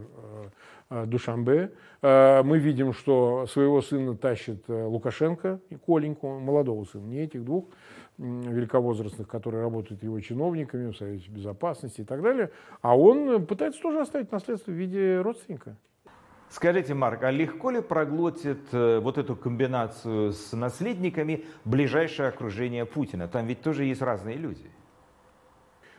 Э, 0.88 1.04
Душамбе. 1.04 1.72
Э, 2.00 2.42
мы 2.44 2.58
видим, 2.58 2.92
что 2.92 3.46
своего 3.48 3.82
сына 3.82 4.16
тащит 4.16 4.62
э, 4.68 4.84
Лукашенко, 4.84 5.60
Коленьку, 5.84 6.38
молодого 6.38 6.84
сына, 6.84 7.02
не 7.06 7.18
этих 7.18 7.44
двух 7.44 7.66
великовозрастных, 8.18 9.28
которые 9.28 9.62
работают 9.62 10.02
его 10.02 10.18
чиновниками 10.20 10.90
в 10.90 10.96
Совете 10.96 11.28
Безопасности 11.28 12.02
и 12.02 12.04
так 12.04 12.22
далее. 12.22 12.50
А 12.82 12.96
он 12.96 13.44
пытается 13.46 13.82
тоже 13.82 14.00
оставить 14.00 14.32
наследство 14.32 14.70
в 14.70 14.74
виде 14.74 15.20
родственника. 15.20 15.76
Скажите, 16.48 16.94
Марк, 16.94 17.22
а 17.24 17.30
легко 17.30 17.70
ли 17.70 17.80
проглотит 17.82 18.72
вот 18.72 19.18
эту 19.18 19.36
комбинацию 19.36 20.32
с 20.32 20.52
наследниками 20.52 21.44
ближайшее 21.64 22.28
окружение 22.28 22.86
Путина? 22.86 23.28
Там 23.28 23.46
ведь 23.46 23.62
тоже 23.62 23.84
есть 23.84 24.00
разные 24.00 24.36
люди. 24.36 24.70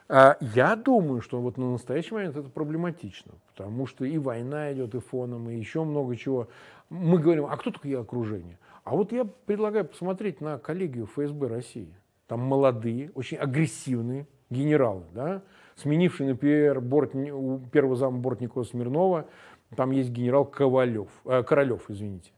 А 0.09 0.37
я 0.39 0.77
думаю, 0.77 1.19
что 1.21 1.41
вот 1.41 1.57
на 1.57 1.73
настоящий 1.73 2.13
момент 2.13 2.37
это 2.37 2.49
проблематично, 2.49 3.33
потому 3.53 3.85
что 3.87 4.05
и 4.05 4.17
война 4.17 4.71
идет, 4.71 4.95
и 4.95 4.99
фоном, 4.99 5.49
и 5.49 5.57
еще 5.57 5.83
много 5.83 6.15
чего. 6.15 6.47
Мы 6.89 7.19
говорим, 7.19 7.45
а 7.45 7.57
кто 7.57 7.71
такие 7.71 7.99
окружения? 7.99 8.57
А 8.85 8.91
вот 8.95 9.11
я 9.11 9.25
предлагаю 9.25 9.83
посмотреть 9.83 10.39
на 10.39 10.59
коллегию 10.59 11.07
ФСБ 11.07 11.47
России. 11.47 11.93
Там 12.27 12.39
молодые, 12.39 13.11
очень 13.15 13.37
агрессивные 13.37 14.27
генералы, 14.49 15.03
да, 15.13 15.41
сменившие, 15.75 16.29
например, 16.29 16.79
борт, 16.79 17.11
первого 17.71 17.97
зама 17.97 18.19
Бортникова 18.19 18.63
Смирнова, 18.63 19.27
там 19.75 19.91
есть 19.91 20.09
генерал 20.11 20.45
Ковалев, 20.45 21.09
э, 21.25 21.43
Королев, 21.43 21.89
извините 21.89 22.31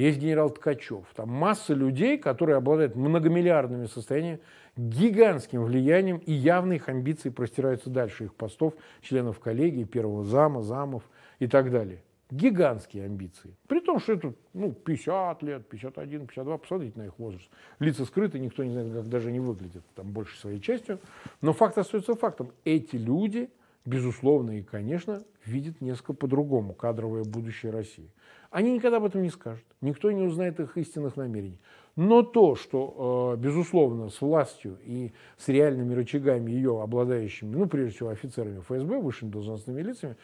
есть 0.00 0.18
генерал 0.18 0.50
Ткачев. 0.50 1.04
Там 1.14 1.28
масса 1.28 1.74
людей, 1.74 2.18
которые 2.18 2.56
обладают 2.56 2.96
многомиллиардными 2.96 3.86
состояниями, 3.86 4.40
гигантским 4.76 5.64
влиянием, 5.64 6.18
и 6.18 6.32
явно 6.32 6.74
их 6.74 6.88
амбиции 6.88 7.28
простираются 7.28 7.90
дальше 7.90 8.24
их 8.24 8.34
постов, 8.34 8.74
членов 9.02 9.40
коллегии, 9.40 9.84
первого 9.84 10.24
зама, 10.24 10.62
замов 10.62 11.02
и 11.38 11.46
так 11.46 11.70
далее. 11.70 12.02
Гигантские 12.30 13.06
амбиции. 13.06 13.56
При 13.66 13.80
том, 13.80 13.98
что 13.98 14.12
это 14.12 14.32
ну, 14.54 14.72
50 14.72 15.42
лет, 15.42 15.68
51, 15.68 16.28
52, 16.28 16.58
посмотрите 16.58 16.98
на 16.98 17.06
их 17.06 17.18
возраст. 17.18 17.50
Лица 17.80 18.04
скрыты, 18.04 18.38
никто 18.38 18.62
не 18.62 18.70
знает, 18.70 18.92
как 18.92 19.08
даже 19.08 19.30
они 19.30 19.40
выглядят, 19.40 19.82
там 19.96 20.12
больше 20.12 20.38
своей 20.38 20.60
частью. 20.60 21.00
Но 21.40 21.52
факт 21.52 21.76
остается 21.76 22.14
фактом. 22.14 22.52
Эти 22.64 22.94
люди, 22.94 23.50
безусловно 23.84 24.58
и, 24.58 24.62
конечно, 24.62 25.22
видят 25.44 25.80
несколько 25.80 26.12
по-другому 26.12 26.74
кадровое 26.74 27.24
будущее 27.24 27.72
России. 27.72 28.10
Они 28.50 28.72
никогда 28.72 28.96
об 28.96 29.04
этом 29.04 29.22
не 29.22 29.30
скажут. 29.30 29.64
Никто 29.80 30.10
не 30.10 30.22
узнает 30.22 30.58
их 30.60 30.76
истинных 30.76 31.16
намерений. 31.16 31.60
Но 31.96 32.22
то, 32.22 32.54
что, 32.54 33.34
э, 33.36 33.40
безусловно, 33.40 34.10
с 34.10 34.20
властью 34.20 34.78
и 34.84 35.12
с 35.36 35.48
реальными 35.48 35.94
рычагами 35.94 36.50
ее 36.50 36.82
обладающими, 36.82 37.54
ну, 37.54 37.66
прежде 37.66 37.94
всего, 37.96 38.08
офицерами 38.10 38.60
ФСБ, 38.60 38.98
высшими 38.98 39.30
должностными 39.30 39.82
лицами, 39.82 40.16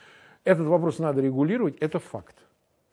этот 0.45 0.67
вопрос 0.67 0.99
надо 0.99 1.21
регулировать, 1.21 1.77
это 1.81 1.99
факт. 1.99 2.37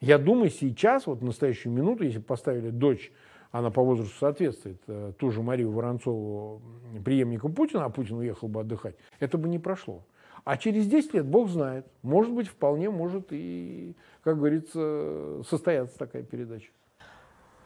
Я 0.01 0.17
думаю, 0.17 0.49
сейчас, 0.49 1.07
вот 1.07 1.19
в 1.19 1.23
настоящую 1.23 1.73
минуту, 1.73 2.03
если 2.03 2.19
поставили 2.19 2.71
дочь, 2.71 3.11
она 3.51 3.69
по 3.69 3.83
возрасту 3.83 4.15
соответствует, 4.17 4.81
э, 4.87 5.13
ту 5.17 5.31
же 5.31 5.41
Марию 5.43 5.71
Воронцову, 5.71 6.61
преемнику 7.05 7.49
Путина, 7.49 7.85
а 7.85 7.89
Путин 7.89 8.17
уехал 8.17 8.47
бы 8.47 8.61
отдыхать, 8.61 8.95
это 9.19 9.37
бы 9.37 9.47
не 9.47 9.59
прошло. 9.59 10.03
А 10.43 10.57
через 10.57 10.87
10 10.87 11.13
лет, 11.13 11.25
Бог 11.25 11.49
знает, 11.49 11.87
может 12.01 12.33
быть, 12.33 12.47
вполне 12.47 12.89
может 12.89 13.27
и, 13.31 13.95
как 14.23 14.37
говорится, 14.37 15.41
состояться 15.47 15.97
такая 15.97 16.23
передача. 16.23 16.69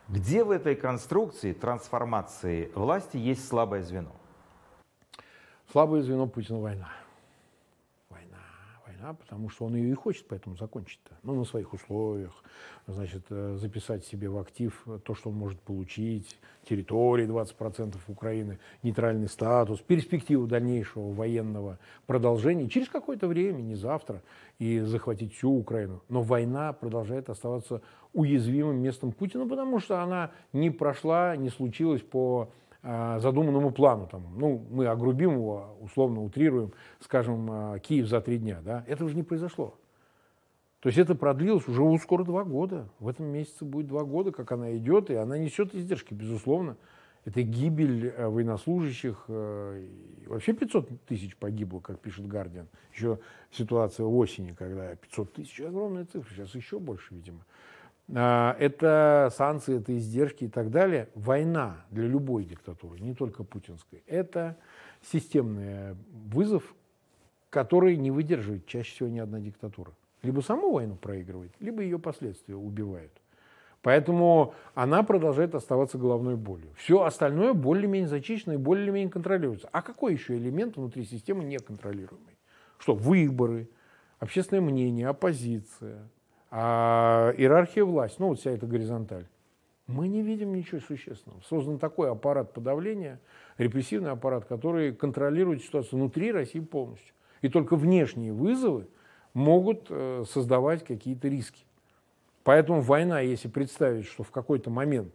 Где 0.07 0.43
в 0.43 0.51
этой 0.51 0.75
конструкции 0.75 1.53
трансформации 1.53 2.71
власти 2.75 3.17
есть 3.17 3.47
слабое 3.47 3.81
звено? 3.81 4.15
Слабое 5.71 6.01
звено 6.01 6.27
Путина– 6.27 6.59
война 6.61 6.89
война, 8.97 9.13
потому 9.13 9.49
что 9.49 9.65
он 9.65 9.75
ее 9.75 9.91
и 9.91 9.93
хочет 9.93 10.25
поэтому 10.27 10.55
закончить-то. 10.55 11.17
Ну, 11.23 11.35
на 11.35 11.43
своих 11.43 11.73
условиях, 11.73 12.43
значит, 12.87 13.23
э, 13.29 13.57
записать 13.57 14.05
себе 14.05 14.29
в 14.29 14.37
актив 14.37 14.85
то, 15.03 15.15
что 15.15 15.29
он 15.29 15.35
может 15.35 15.59
получить, 15.59 16.37
территории 16.67 17.25
20% 17.25 17.95
Украины, 18.07 18.59
нейтральный 18.83 19.27
статус, 19.27 19.79
перспективу 19.79 20.47
дальнейшего 20.47 21.13
военного 21.13 21.79
продолжения 22.05 22.69
через 22.69 22.89
какое-то 22.89 23.27
время, 23.27 23.61
не 23.61 23.75
завтра, 23.75 24.21
и 24.59 24.79
захватить 24.79 25.33
всю 25.33 25.51
Украину. 25.51 26.01
Но 26.09 26.21
война 26.21 26.73
продолжает 26.73 27.29
оставаться 27.29 27.81
уязвимым 28.13 28.81
местом 28.81 29.11
Путина, 29.11 29.47
потому 29.47 29.79
что 29.79 30.01
она 30.01 30.31
не 30.53 30.71
прошла, 30.71 31.35
не 31.35 31.49
случилась 31.49 32.01
по 32.01 32.49
задуманному 32.83 33.71
плану. 33.71 34.07
Там, 34.07 34.23
ну, 34.37 34.65
мы 34.69 34.87
огрубим 34.87 35.33
его, 35.33 35.77
условно 35.81 36.23
утрируем, 36.23 36.73
скажем, 36.99 37.73
э, 37.75 37.79
Киев 37.79 38.07
за 38.07 38.21
три 38.21 38.37
дня. 38.37 38.59
Да? 38.63 38.83
Это 38.87 39.05
уже 39.05 39.15
не 39.15 39.23
произошло. 39.23 39.75
То 40.79 40.89
есть 40.89 40.99
это 40.99 41.15
продлилось 41.15 41.67
уже 41.67 41.97
скоро 41.99 42.23
два 42.23 42.43
года. 42.43 42.87
В 42.99 43.07
этом 43.07 43.25
месяце 43.25 43.65
будет 43.65 43.87
два 43.87 44.03
года, 44.03 44.31
как 44.31 44.51
она 44.51 44.75
идет, 44.77 45.09
и 45.09 45.15
она 45.15 45.37
несет 45.37 45.73
издержки, 45.73 46.13
безусловно. 46.13 46.77
Это 47.25 47.41
гибель 47.41 48.07
э, 48.07 48.27
военнослужащих. 48.27 49.25
Вообще 49.27 50.53
500 50.53 51.01
тысяч 51.05 51.35
погибло, 51.35 51.79
как 51.79 51.99
пишет 51.99 52.27
Гардиан. 52.27 52.67
Еще 52.93 53.19
ситуация 53.51 54.05
осени, 54.05 54.53
когда 54.53 54.95
500 54.95 55.33
тысяч, 55.33 55.59
огромная 55.61 56.05
цифра, 56.05 56.33
сейчас 56.33 56.55
еще 56.55 56.79
больше, 56.79 57.15
видимо. 57.15 57.43
А, 58.13 58.55
это 58.59 59.29
санкции, 59.35 59.79
это 59.79 59.97
издержки 59.97 60.45
и 60.45 60.47
так 60.47 60.71
далее. 60.71 61.09
Война 61.15 61.85
для 61.91 62.07
любой 62.07 62.45
диктатуры, 62.45 62.99
не 62.99 63.13
только 63.13 63.43
путинской, 63.43 64.03
это 64.07 64.57
системный 65.01 65.95
вызов, 66.11 66.75
который 67.49 67.97
не 67.97 68.11
выдерживает 68.11 68.65
чаще 68.65 68.93
всего 68.93 69.09
ни 69.09 69.19
одна 69.19 69.39
диктатура. 69.39 69.91
Либо 70.23 70.41
саму 70.41 70.71
войну 70.71 70.95
проигрывает, 70.95 71.51
либо 71.59 71.81
ее 71.81 71.99
последствия 71.99 72.55
убивают. 72.55 73.11
Поэтому 73.81 74.53
она 74.73 75.03
продолжает 75.03 75.53
оставаться 75.55 75.97
головной 75.97 76.35
болью. 76.35 76.73
Все 76.75 77.03
остальное 77.03 77.53
более-менее 77.53 78.09
зачищено 78.09 78.55
и 78.55 78.57
более-менее 78.57 79.09
контролируется. 79.09 79.69
А 79.71 79.81
какой 79.81 80.13
еще 80.13 80.35
элемент 80.35 80.75
внутри 80.75 81.05
системы 81.05 81.43
неконтролируемый? 81.43 82.37
Что? 82.79 82.95
Выборы, 82.95 83.69
общественное 84.19 84.61
мнение, 84.61 85.07
оппозиция, 85.07 86.09
а 86.49 87.33
иерархия 87.37 87.83
власти, 87.83 88.17
ну 88.19 88.29
вот 88.29 88.39
вся 88.39 88.51
эта 88.51 88.65
горизонталь. 88.65 89.25
Мы 89.87 90.09
не 90.09 90.21
видим 90.21 90.53
ничего 90.53 90.81
существенного. 90.81 91.41
Создан 91.41 91.79
такой 91.79 92.11
аппарат 92.11 92.53
подавления, 92.53 93.19
репрессивный 93.57 94.11
аппарат, 94.11 94.45
который 94.45 94.93
контролирует 94.93 95.63
ситуацию 95.63 95.99
внутри 95.99 96.31
России 96.31 96.59
полностью. 96.59 97.13
И 97.41 97.47
только 97.47 97.75
внешние 97.77 98.33
вызовы 98.33 98.87
могут 99.33 99.87
э, 99.89 100.25
создавать 100.27 100.83
какие-то 100.83 101.29
риски. 101.29 101.63
Поэтому 102.43 102.81
война, 102.81 103.19
если 103.19 103.47
представить, 103.47 104.05
что 104.05 104.23
в 104.23 104.31
какой-то 104.31 104.69
момент, 104.69 105.13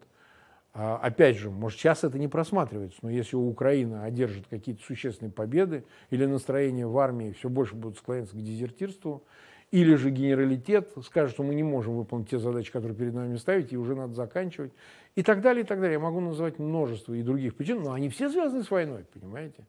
а, 0.74 0.98
опять 0.98 1.36
же, 1.36 1.50
может 1.50 1.78
сейчас 1.78 2.04
это 2.04 2.18
не 2.18 2.28
просматривается, 2.28 2.98
но 3.02 3.10
если 3.10 3.36
у 3.36 3.48
Украины 3.48 4.02
одержит 4.02 4.46
какие-то 4.48 4.82
существенные 4.82 5.32
победы 5.32 5.84
или 6.10 6.24
настроение 6.24 6.86
в 6.86 6.96
армии 6.98 7.32
все 7.32 7.48
больше 7.48 7.74
будут 7.74 7.98
склоняться 7.98 8.36
к 8.36 8.40
дезертирству, 8.42 9.22
или 9.72 9.94
же 9.94 10.10
генералитет 10.10 10.92
скажет, 11.02 11.32
что 11.32 11.42
мы 11.42 11.54
не 11.54 11.62
можем 11.62 11.96
выполнить 11.96 12.28
те 12.28 12.38
задачи, 12.38 12.70
которые 12.70 12.94
перед 12.94 13.14
нами 13.14 13.36
ставить, 13.36 13.72
и 13.72 13.78
уже 13.78 13.96
надо 13.96 14.12
заканчивать. 14.12 14.70
И 15.16 15.22
так 15.22 15.40
далее, 15.40 15.64
и 15.64 15.66
так 15.66 15.80
далее. 15.80 15.94
Я 15.94 15.98
могу 15.98 16.20
назвать 16.20 16.58
множество 16.58 17.14
и 17.14 17.22
других 17.22 17.56
причин, 17.56 17.82
но 17.82 17.92
они 17.92 18.10
все 18.10 18.28
связаны 18.30 18.64
с 18.64 18.70
войной, 18.70 19.06
понимаете? 19.14 19.66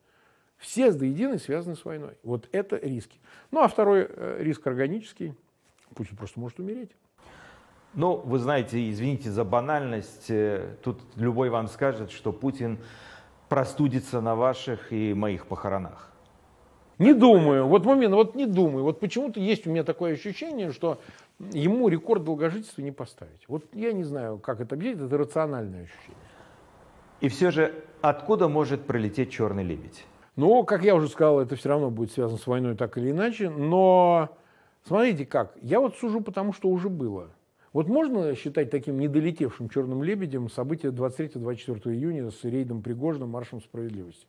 Все 0.57 0.91
до 0.91 1.05
единой 1.05 1.39
связаны 1.39 1.77
с 1.77 1.85
войной. 1.85 2.15
Вот 2.21 2.49
это 2.51 2.75
риски. 2.77 3.17
Ну, 3.49 3.61
а 3.61 3.69
второй 3.69 4.05
э, 4.09 4.37
риск 4.41 4.67
органический. 4.67 5.33
Путин 5.95 6.17
просто 6.17 6.39
может 6.39 6.59
умереть. 6.59 6.91
Ну, 7.93 8.17
вы 8.17 8.39
знаете, 8.39 8.89
извините 8.89 9.31
за 9.31 9.45
банальность, 9.45 10.29
э, 10.29 10.75
тут 10.83 10.99
любой 11.15 11.49
вам 11.49 11.67
скажет, 11.67 12.11
что 12.11 12.33
Путин 12.33 12.77
простудится 13.47 14.19
на 14.19 14.35
ваших 14.35 14.91
и 14.91 15.13
моих 15.13 15.47
похоронах. 15.47 16.12
Не 16.99 17.13
думаю, 17.13 17.67
вот 17.67 17.85
момент, 17.85 18.13
вот 18.13 18.35
не 18.35 18.45
думаю. 18.45 18.83
Вот 18.83 18.99
почему-то 18.99 19.39
есть 19.39 19.65
у 19.65 19.71
меня 19.71 19.83
такое 19.83 20.13
ощущение, 20.13 20.71
что 20.71 20.99
ему 21.51 21.87
рекорд 21.87 22.23
долгожительства 22.23 22.81
не 22.81 22.91
поставить. 22.91 23.47
Вот 23.47 23.65
я 23.73 23.93
не 23.93 24.03
знаю, 24.03 24.37
как 24.37 24.61
это 24.61 24.75
объяснить, 24.75 25.05
это 25.05 25.17
рациональное 25.17 25.83
ощущение. 25.83 26.17
И 27.21 27.29
все 27.29 27.51
же, 27.51 27.73
откуда 28.01 28.47
может 28.47 28.85
прилететь 28.85 29.31
черный 29.31 29.63
лебедь? 29.63 30.05
Ну, 30.35 30.63
как 30.63 30.83
я 30.83 30.95
уже 30.95 31.07
сказал, 31.07 31.39
это 31.39 31.55
все 31.55 31.69
равно 31.69 31.89
будет 31.89 32.11
связано 32.11 32.37
с 32.37 32.47
войной 32.47 32.75
так 32.75 32.97
или 32.97 33.11
иначе. 33.11 33.49
Но 33.49 34.29
смотрите 34.85 35.25
как, 35.25 35.55
я 35.61 35.79
вот 35.79 35.95
сужу 35.95 36.21
потому, 36.21 36.53
что 36.53 36.69
уже 36.69 36.89
было. 36.89 37.29
Вот 37.71 37.87
можно 37.87 38.35
считать 38.35 38.69
таким 38.69 38.99
недолетевшим 38.99 39.69
черным 39.69 40.03
лебедем 40.03 40.49
события 40.49 40.89
23-24 40.89 41.93
июня 41.93 42.29
с 42.29 42.43
рейдом 42.43 42.83
Пригожина, 42.83 43.25
маршем 43.25 43.61
справедливости? 43.61 44.27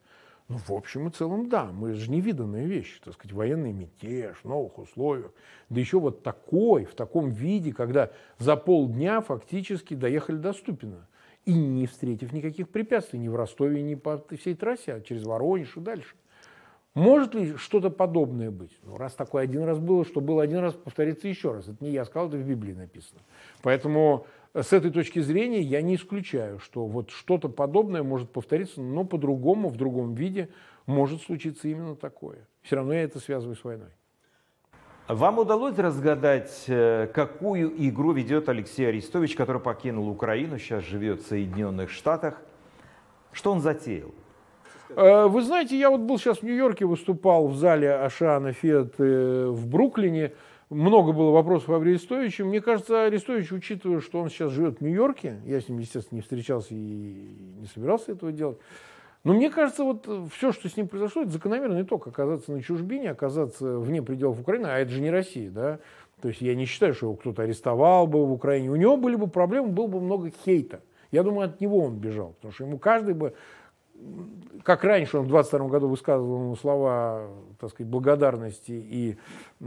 Ну, 0.49 0.59
в 0.59 0.71
общем 0.73 1.09
и 1.09 1.11
целом, 1.11 1.49
да, 1.49 1.65
мы 1.73 1.95
же 1.95 2.11
невиданная 2.11 2.67
вещь, 2.67 3.01
так 3.03 3.15
сказать, 3.15 3.33
военный 3.33 3.73
мятеж, 3.73 4.45
новых 4.45 4.79
условиях. 4.79 5.33
Да 5.71 5.81
еще 5.81 5.99
вот 5.99 6.23
такой, 6.23 6.85
в 6.85 6.95
таком 6.95 7.31
виде, 7.31 7.73
когда 7.73 8.11
за 8.39 8.57
полдня 8.57 9.23
фактически 9.23 9.95
доехали 9.95 10.37
до 10.37 10.53
Ступина. 10.53 11.09
И 11.47 11.55
не 11.55 11.87
встретив 11.87 12.33
никаких 12.33 12.69
препятствий 12.69 13.19
ни 13.19 13.29
в 13.29 13.37
Ростове, 13.37 13.83
ни 13.83 13.95
по 13.95 14.23
всей 14.39 14.55
трассе, 14.55 14.95
а 14.95 15.01
через 15.01 15.25
Воронеж 15.25 15.77
и 15.77 15.81
дальше. 15.81 16.15
Может 16.95 17.35
ли 17.35 17.57
что-то 17.57 17.91
подобное 17.91 18.51
быть? 18.51 18.79
Ну, 18.83 18.97
раз 18.97 19.15
такое 19.15 19.45
один 19.45 19.65
раз 19.65 19.79
было, 19.79 20.05
что 20.05 20.21
было 20.21 20.43
один 20.43 20.59
раз, 20.59 20.75
повторится 20.75 21.27
еще 21.27 21.53
раз. 21.53 21.69
Это 21.69 21.83
не 21.83 21.91
я 21.91 22.05
сказал, 22.05 22.29
это 22.29 22.37
в 22.37 22.47
Библии 22.47 22.73
написано. 22.73 23.21
Поэтому 23.63 24.27
с 24.63 24.73
этой 24.73 24.91
точки 24.91 25.19
зрения 25.19 25.61
я 25.61 25.83
не 25.83 25.97
исключаю, 25.97 26.61
что 26.61 26.87
вот 26.87 27.11
что-то 27.11 27.49
подобное 27.49 28.03
может 28.03 28.31
повториться, 28.31 28.81
но 28.81 29.05
по-другому, 29.05 29.69
в 29.69 29.77
другом 29.77 30.15
виде 30.15 30.49
может 30.87 31.23
случиться 31.23 31.69
именно 31.69 31.97
такое. 31.97 32.47
Все 32.63 32.77
равно 32.77 32.95
я 32.95 33.03
это 33.03 33.19
связываю 33.19 33.57
с 33.57 33.65
войной. 33.65 33.91
Вам 35.09 35.39
удалось 35.39 35.77
разгадать, 35.77 36.65
э, 36.67 37.09
какую 37.13 37.75
игру 37.89 38.13
ведет 38.13 38.49
Алексей 38.49 38.89
Арестович, 38.89 39.35
который 39.35 39.61
покинул 39.61 40.09
Украину, 40.09 40.59
сейчас 40.59 40.83
живет 40.85 41.21
в 41.21 41.27
Соединенных 41.27 41.91
Штатах? 41.91 42.41
Что 43.33 43.53
он 43.53 43.61
затеял? 43.61 44.15
Э, 44.97 45.27
вы 45.27 45.43
знаете, 45.43 45.77
я 45.77 45.91
вот 45.91 46.01
был 46.01 46.19
сейчас 46.19 46.39
в 46.39 46.43
Нью-Йорке, 46.45 46.87
выступал 46.87 47.49
в 47.49 47.57
зале 47.57 47.93
Ашана 47.93 48.53
Фед 48.53 48.95
э, 48.99 49.47
в 49.49 49.67
Бруклине. 49.67 50.33
Много 50.75 51.13
было 51.13 51.31
вопросов 51.31 51.71
о 51.71 51.77
Арестовиче. 51.77 52.43
Мне 52.43 52.61
кажется, 52.61 53.05
Арестович, 53.05 53.53
учитывая, 53.53 54.01
что 54.01 54.19
он 54.19 54.29
сейчас 54.29 54.51
живет 54.51 54.79
в 54.79 54.81
Нью-Йорке, 54.81 55.41
я 55.47 55.61
с 55.61 55.69
ним, 55.69 55.79
естественно, 55.79 56.17
не 56.17 56.23
встречался 56.23 56.75
и 56.75 57.29
не 57.61 57.67
собирался 57.73 58.11
этого 58.11 58.33
делать, 58.33 58.59
но 59.23 59.35
мне 59.35 59.51
кажется, 59.51 59.85
вот 59.85 60.09
все, 60.33 60.51
что 60.51 60.69
с 60.69 60.77
ним 60.77 60.89
произошло, 60.89 61.23
это 61.23 61.31
закономерный 61.31 61.83
итог. 61.83 62.09
Оказаться 62.09 62.51
на 62.51 62.61
чужбине, 62.61 63.13
оказаться 63.13 63.79
вне 63.79 64.03
пределов 64.03 64.41
Украины, 64.41 64.67
а 64.67 64.79
это 64.79 64.91
же 64.91 65.01
не 65.01 65.11
Россия, 65.11 65.49
да? 65.49 65.79
То 66.21 66.29
есть 66.29 66.41
я 66.41 66.57
не 66.57 66.65
считаю, 66.65 66.93
что 66.93 67.07
его 67.07 67.15
кто-то 67.15 67.43
арестовал 67.43 68.09
бы 68.09 68.27
в 68.27 68.33
Украине. 68.33 68.69
У 68.71 68.77
него 68.77 68.97
были 68.97 69.15
бы 69.15 69.29
проблемы, 69.29 69.69
было 69.69 69.87
бы 69.87 70.01
много 70.01 70.31
хейта. 70.45 70.83
Я 71.13 71.23
думаю, 71.23 71.49
от 71.49 71.61
него 71.61 71.85
он 71.85 71.99
бежал, 71.99 72.33
потому 72.33 72.53
что 72.53 72.65
ему 72.65 72.79
каждый 72.79 73.15
бы 73.15 73.35
как 74.65 74.83
раньше 74.83 75.19
он 75.19 75.27
в 75.27 75.29
22 75.29 75.69
году 75.69 75.89
высказывал 75.89 76.41
ему 76.41 76.57
слова, 76.57 77.29
так 77.61 77.71
сказать, 77.71 77.91
благодарности 77.91 78.73
и 78.73 79.17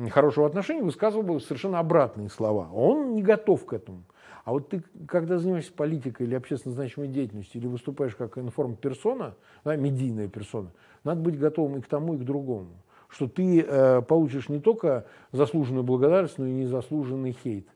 хорошего 0.10 0.48
отношения, 0.48 0.82
высказывал 0.82 1.24
бы 1.24 1.40
совершенно 1.40 1.80
обратные 1.80 2.30
слова. 2.30 2.70
Он 2.74 3.14
не 3.14 3.22
готов 3.22 3.66
к 3.66 3.74
этому. 3.74 4.04
А 4.44 4.52
вот 4.54 4.70
ты, 4.70 4.82
когда 5.08 5.38
занимаешься 5.38 5.74
политикой 5.74 6.24
или 6.24 6.34
общественно 6.34 6.74
значимой 6.74 7.10
деятельностью, 7.10 7.62
или 7.62 7.68
выступаешь 7.68 8.16
как 8.16 8.38
информ-персона, 8.38 9.36
да, 9.64 9.76
медийная 9.76 10.30
персона, 10.30 10.72
надо 11.04 11.22
быть 11.22 11.38
готовым 11.38 11.78
и 11.78 11.82
к 11.82 11.88
тому, 11.88 12.16
и 12.16 12.18
к 12.18 12.24
другому. 12.24 12.70
Что 13.10 13.28
ты 13.28 13.62
э, 13.62 14.02
получишь 14.02 14.50
не 14.50 14.60
только 14.60 15.06
заслуженную 15.32 15.84
благодарность, 15.84 16.38
но 16.40 16.48
и 16.48 16.52
незаслуженный 16.52 17.38
хейт. 17.44 17.68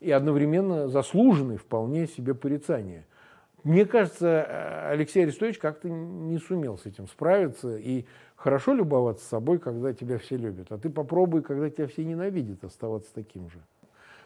И 0.00 0.10
одновременно 0.10 0.88
заслуженный 0.88 1.56
вполне 1.56 2.06
себе 2.06 2.34
порицание– 2.34 3.04
мне 3.64 3.84
кажется, 3.86 4.26
э, 4.26 4.90
Алексей 4.92 5.22
Арестович 5.24 5.58
как-то 5.58 5.88
не 5.88 6.38
сумел 6.38 6.78
с 6.78 6.86
этим 6.86 7.08
справиться. 7.08 7.76
И 7.76 8.04
хорошо 8.36 8.72
любоваться 8.72 9.26
собой, 9.26 9.58
когда 9.58 9.92
тебя 9.92 10.18
все 10.18 10.36
любят. 10.36 10.70
А 10.70 10.78
ты 10.78 10.90
попробуй, 10.90 11.42
когда 11.42 11.68
тебя 11.68 11.86
все 11.86 12.04
ненавидят, 12.04 12.64
оставаться 12.64 13.12
таким 13.12 13.50
же. 13.50 13.58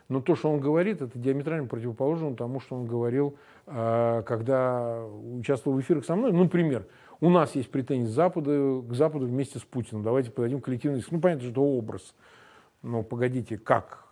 Но 0.08 0.20
то, 0.20 0.34
что 0.34 0.50
он 0.50 0.60
говорит, 0.60 1.00
это 1.00 1.18
диаметрально 1.18 1.66
противоположно 1.66 2.36
тому, 2.36 2.60
что 2.60 2.76
он 2.76 2.86
говорил, 2.86 3.36
э, 3.66 4.22
когда 4.26 5.02
участвовал 5.06 5.78
в 5.78 5.80
эфирах 5.80 6.04
со 6.04 6.14
мной. 6.14 6.32
Ну, 6.32 6.44
например, 6.44 6.86
у 7.20 7.30
нас 7.30 7.54
есть 7.54 7.70
претензии 7.70 8.10
Западу, 8.10 8.84
к 8.86 8.92
Западу 8.94 9.26
вместе 9.26 9.58
с 9.58 9.62
Путиным. 9.62 10.02
Давайте 10.02 10.30
подадим 10.30 10.60
коллективный 10.60 10.98
иск. 10.98 11.10
Ну, 11.10 11.20
понятно, 11.20 11.48
что 11.48 11.62
образ. 11.62 12.14
Но 12.82 13.02
погодите, 13.02 13.56
как? 13.56 14.11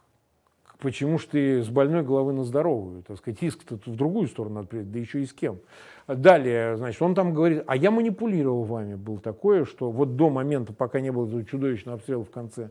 Почему 0.80 1.18
ж 1.18 1.26
ты 1.26 1.62
с 1.62 1.68
больной 1.68 2.02
головы 2.02 2.32
на 2.32 2.44
здоровую, 2.44 3.02
так 3.02 3.18
сказать, 3.18 3.42
иск-то 3.42 3.76
в 3.76 3.96
другую 3.96 4.28
сторону 4.28 4.56
надо 4.56 4.82
да 4.82 4.98
еще 4.98 5.22
и 5.22 5.26
с 5.26 5.32
кем. 5.32 5.58
Далее, 6.06 6.76
значит, 6.76 7.00
он 7.02 7.14
там 7.14 7.32
говорит, 7.32 7.62
а 7.66 7.76
я 7.76 7.90
манипулировал 7.90 8.64
вами, 8.64 8.94
был 8.94 9.18
такое, 9.18 9.64
что 9.64 9.90
вот 9.90 10.16
до 10.16 10.30
момента, 10.30 10.72
пока 10.72 11.00
не 11.00 11.12
было 11.12 11.26
этого 11.26 11.44
чудовищного 11.44 11.96
обстрела 11.96 12.24
в 12.24 12.30
конце 12.30 12.70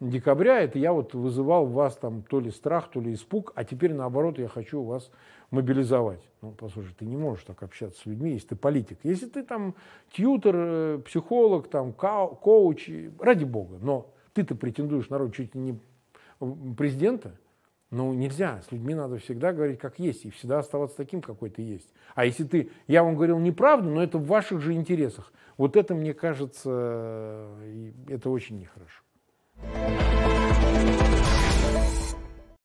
декабря, 0.00 0.60
это 0.60 0.78
я 0.78 0.92
вот 0.92 1.14
вызывал 1.14 1.66
в 1.66 1.72
вас 1.72 1.96
там 1.96 2.22
то 2.22 2.40
ли 2.40 2.50
страх, 2.50 2.90
то 2.90 3.00
ли 3.00 3.14
испуг, 3.14 3.52
а 3.54 3.64
теперь 3.64 3.92
наоборот 3.92 4.38
я 4.38 4.48
хочу 4.48 4.82
вас 4.82 5.10
мобилизовать. 5.50 6.22
Ну, 6.42 6.52
послушай, 6.52 6.94
ты 6.98 7.04
не 7.04 7.16
можешь 7.16 7.44
так 7.44 7.62
общаться 7.62 8.00
с 8.00 8.06
людьми, 8.06 8.32
если 8.32 8.48
ты 8.48 8.56
политик. 8.56 8.98
Если 9.02 9.26
ты 9.26 9.42
там 9.42 9.74
тьютер, 10.10 10.54
э, 10.56 10.98
психолог, 11.04 11.68
там, 11.68 11.92
коуч, 11.92 12.88
ради 13.18 13.44
бога, 13.44 13.76
но 13.80 14.10
ты-то 14.32 14.54
претендуешь 14.54 15.10
на 15.10 15.18
роль 15.18 15.32
чуть 15.32 15.54
ли 15.54 15.60
не 15.60 15.78
президента, 16.76 17.34
ну, 17.90 18.14
нельзя. 18.14 18.62
С 18.66 18.72
людьми 18.72 18.94
надо 18.94 19.18
всегда 19.18 19.52
говорить, 19.52 19.78
как 19.78 19.98
есть, 19.98 20.24
и 20.24 20.30
всегда 20.30 20.60
оставаться 20.60 20.96
таким, 20.96 21.20
какой 21.20 21.50
ты 21.50 21.62
есть. 21.62 21.92
А 22.14 22.24
если 22.24 22.44
ты, 22.44 22.70
я 22.86 23.02
вам 23.02 23.16
говорил 23.16 23.38
неправду, 23.38 23.90
но 23.90 24.02
это 24.02 24.18
в 24.18 24.26
ваших 24.26 24.60
же 24.60 24.72
интересах, 24.72 25.32
вот 25.56 25.76
это, 25.76 25.94
мне 25.94 26.14
кажется, 26.14 27.48
это 28.08 28.30
очень 28.30 28.58
нехорошо. 28.58 30.09